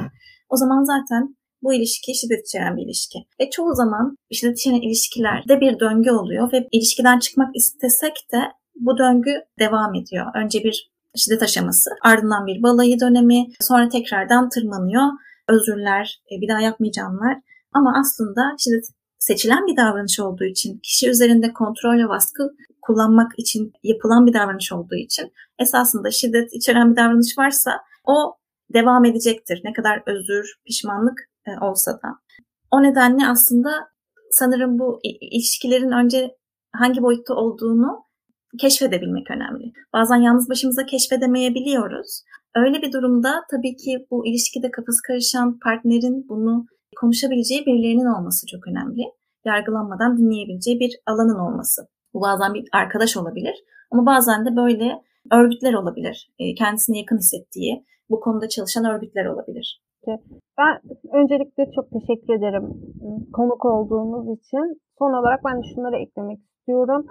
o 0.50 0.56
zaman 0.58 0.84
zaten 0.84 1.36
bu 1.64 1.74
ilişki 1.74 2.16
şiddet 2.16 2.46
içeren 2.48 2.78
bir 2.78 2.86
ilişki. 2.86 3.20
Ve 3.40 3.50
çoğu 3.50 3.76
zaman 3.76 4.18
şiddet 4.32 4.60
içeren 4.60 4.82
ilişkilerde 4.82 5.62
bir 5.62 5.80
döngü 5.80 6.12
oluyor 6.12 6.52
ve 6.54 6.68
ilişkiden 6.72 7.20
çıkmak 7.20 7.56
istesek 7.56 8.14
de 8.34 8.38
bu 8.80 8.98
döngü 8.98 9.34
devam 9.60 9.96
ediyor. 9.96 10.26
Önce 10.36 10.64
bir 10.64 10.92
şiddet 11.16 11.44
aşaması, 11.44 11.90
ardından 12.04 12.48
bir 12.48 12.64
balayı 12.64 13.00
dönemi, 13.00 13.46
sonra 13.62 13.90
tekrardan 13.90 14.50
tırmanıyor. 14.50 15.04
Özürler, 15.50 16.22
e, 16.32 16.42
bir 16.42 16.48
daha 16.48 16.62
yapmayacağımlar. 16.62 17.38
Ama 17.74 17.94
aslında 18.00 18.42
şiddet 18.60 18.86
seçilen 19.20 19.68
bir 19.68 19.78
davranış 19.78 20.20
olduğu 20.20 20.44
için, 20.44 20.80
kişi 20.84 21.10
üzerinde 21.10 21.54
kontrol 21.54 21.98
ve 21.98 22.10
baskı 22.10 22.56
kullanmak 22.82 23.32
için 23.38 23.74
yapılan 23.84 24.26
bir 24.26 24.34
davranış 24.34 24.72
olduğu 24.72 24.96
için 24.96 25.32
esasında 25.60 26.12
şiddet 26.12 26.54
içeren 26.54 26.92
bir 26.92 26.96
davranış 26.96 27.38
varsa 27.38 27.72
o 28.06 28.38
devam 28.74 29.06
edecektir. 29.06 29.62
Ne 29.64 29.74
kadar 29.74 30.04
özür, 30.06 30.56
pişmanlık 30.66 31.20
e, 31.48 31.66
olsa 31.66 31.92
da. 31.92 32.10
O 32.72 32.84
nedenle 32.84 33.28
aslında 33.28 33.70
sanırım 34.32 34.80
bu 34.80 35.00
ilişkilerin 35.04 35.92
önce 35.92 36.38
hangi 36.72 37.02
boyutta 37.02 37.34
olduğunu 37.34 38.07
keşfedebilmek 38.62 39.32
önemli. 39.32 39.72
Bazen 39.94 40.16
yalnız 40.16 40.50
başımıza 40.50 40.86
keşfedemeyebiliyoruz. 40.86 42.24
Öyle 42.56 42.82
bir 42.82 42.92
durumda 42.92 43.32
tabii 43.52 43.76
ki 43.76 44.08
bu 44.12 44.28
ilişkide 44.28 44.72
kafası 44.72 45.02
karışan 45.08 45.60
partnerin 45.64 46.26
bunu 46.30 46.66
konuşabileceği 47.02 47.66
birilerinin 47.66 48.16
olması 48.16 48.48
çok 48.48 48.68
önemli. 48.68 49.04
Yargılanmadan 49.46 50.18
dinleyebileceği 50.18 50.80
bir 50.80 50.92
alanın 51.06 51.40
olması. 51.40 51.82
Bu 52.14 52.22
bazen 52.22 52.54
bir 52.54 52.66
arkadaş 52.74 53.18
olabilir 53.18 53.56
ama 53.92 54.06
bazen 54.06 54.46
de 54.46 54.56
böyle 54.56 55.02
örgütler 55.32 55.74
olabilir. 55.74 56.32
E, 56.40 56.54
kendisine 56.54 56.98
yakın 56.98 57.18
hissettiği, 57.18 57.86
bu 58.10 58.20
konuda 58.20 58.50
çalışan 58.50 58.86
örgütler 58.86 59.26
olabilir. 59.26 59.82
Ben 60.58 60.82
öncelikle 61.14 61.72
çok 61.76 61.92
teşekkür 61.92 62.34
ederim 62.34 62.64
ıı, 62.64 63.32
konuk 63.34 63.66
olduğunuz 63.66 64.40
için. 64.40 64.82
Son 65.00 65.14
olarak 65.20 65.40
ben 65.46 65.58
de 65.58 65.62
şunları 65.76 65.96
eklemek 65.96 66.40
istiyorum. 66.68 67.06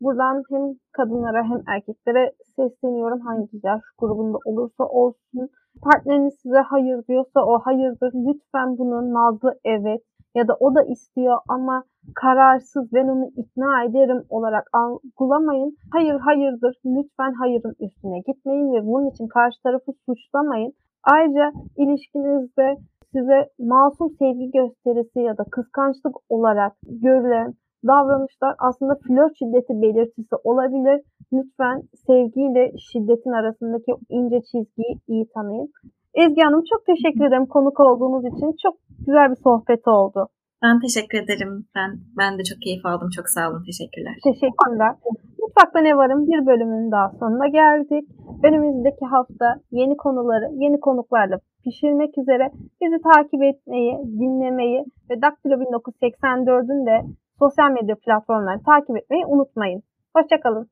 Buradan 0.00 0.42
hem 0.50 0.62
kadınlara 0.92 1.44
hem 1.44 1.62
erkeklere 1.66 2.32
sesleniyorum. 2.56 3.20
Hangi 3.20 3.60
yaş 3.62 3.82
grubunda 3.98 4.38
olursa 4.44 4.84
olsun. 4.84 5.48
Partneriniz 5.82 6.34
size 6.42 6.58
hayır 6.58 7.06
diyorsa 7.08 7.46
o 7.46 7.58
hayırdır. 7.58 8.12
Lütfen 8.14 8.78
bunu 8.78 9.14
nazlı 9.14 9.54
evet 9.64 10.02
ya 10.34 10.48
da 10.48 10.54
o 10.60 10.74
da 10.74 10.82
istiyor 10.82 11.38
ama 11.48 11.84
kararsız 12.14 12.92
ben 12.92 13.08
onu 13.08 13.30
ikna 13.36 13.84
ederim 13.84 14.24
olarak 14.28 14.66
algılamayın. 14.72 15.76
Hayır 15.92 16.14
hayırdır. 16.14 16.74
Lütfen 16.86 17.32
hayırın 17.32 17.74
üstüne 17.80 18.18
gitmeyin 18.18 18.72
ve 18.72 18.86
bunun 18.86 19.10
için 19.10 19.26
karşı 19.26 19.62
tarafı 19.62 19.92
suçlamayın. 20.06 20.72
Ayrıca 21.04 21.52
ilişkinizde 21.76 22.76
size 23.12 23.48
masum 23.58 24.10
sevgi 24.18 24.50
gösterisi 24.50 25.20
ya 25.20 25.38
da 25.38 25.44
kıskançlık 25.44 26.16
olarak 26.28 26.72
görülen 26.82 27.54
davranışlar 27.86 28.54
aslında 28.58 28.94
flört 28.94 29.38
şiddeti 29.38 29.82
belirtisi 29.82 30.36
olabilir. 30.44 31.00
Lütfen 31.32 31.82
sevgiyle 32.06 32.72
şiddetin 32.78 33.32
arasındaki 33.32 33.92
ince 34.08 34.40
çizgiyi 34.40 34.92
iyi 35.08 35.26
tanıyın. 35.34 35.68
Ezgi 36.14 36.40
Hanım 36.40 36.62
çok 36.70 36.86
teşekkür 36.86 37.24
ederim 37.24 37.46
konuk 37.46 37.80
olduğunuz 37.80 38.24
için. 38.24 38.56
Çok 38.62 38.74
güzel 39.06 39.30
bir 39.30 39.36
sohbet 39.36 39.88
oldu. 39.88 40.28
Ben 40.62 40.80
teşekkür 40.80 41.18
ederim. 41.24 41.66
Ben 41.76 41.90
ben 42.18 42.38
de 42.38 42.42
çok 42.44 42.58
keyif 42.62 42.86
aldım. 42.86 43.08
Çok 43.16 43.28
sağ 43.28 43.50
olun. 43.50 43.62
Teşekkürler. 43.70 44.14
Teşekkürler. 44.24 44.92
Mutfakta 45.40 45.80
ne 45.80 45.96
varım 45.96 46.26
bir 46.26 46.46
bölümün 46.46 46.92
daha 46.92 47.08
sonuna 47.20 47.48
geldik. 47.48 48.04
Önümüzdeki 48.44 49.04
hafta 49.04 49.46
yeni 49.70 49.96
konuları 49.96 50.46
yeni 50.52 50.80
konuklarla 50.80 51.36
pişirmek 51.64 52.18
üzere 52.18 52.50
bizi 52.80 52.98
takip 53.02 53.42
etmeyi, 53.42 53.92
dinlemeyi 54.20 54.84
ve 55.10 55.22
Daktilo 55.22 55.54
1984'ün 55.54 56.86
de 56.86 56.96
sosyal 57.38 57.70
medya 57.70 57.96
platformlarını 57.96 58.62
takip 58.62 58.96
etmeyi 58.96 59.26
unutmayın. 59.26 59.82
Hoşçakalın. 60.16 60.70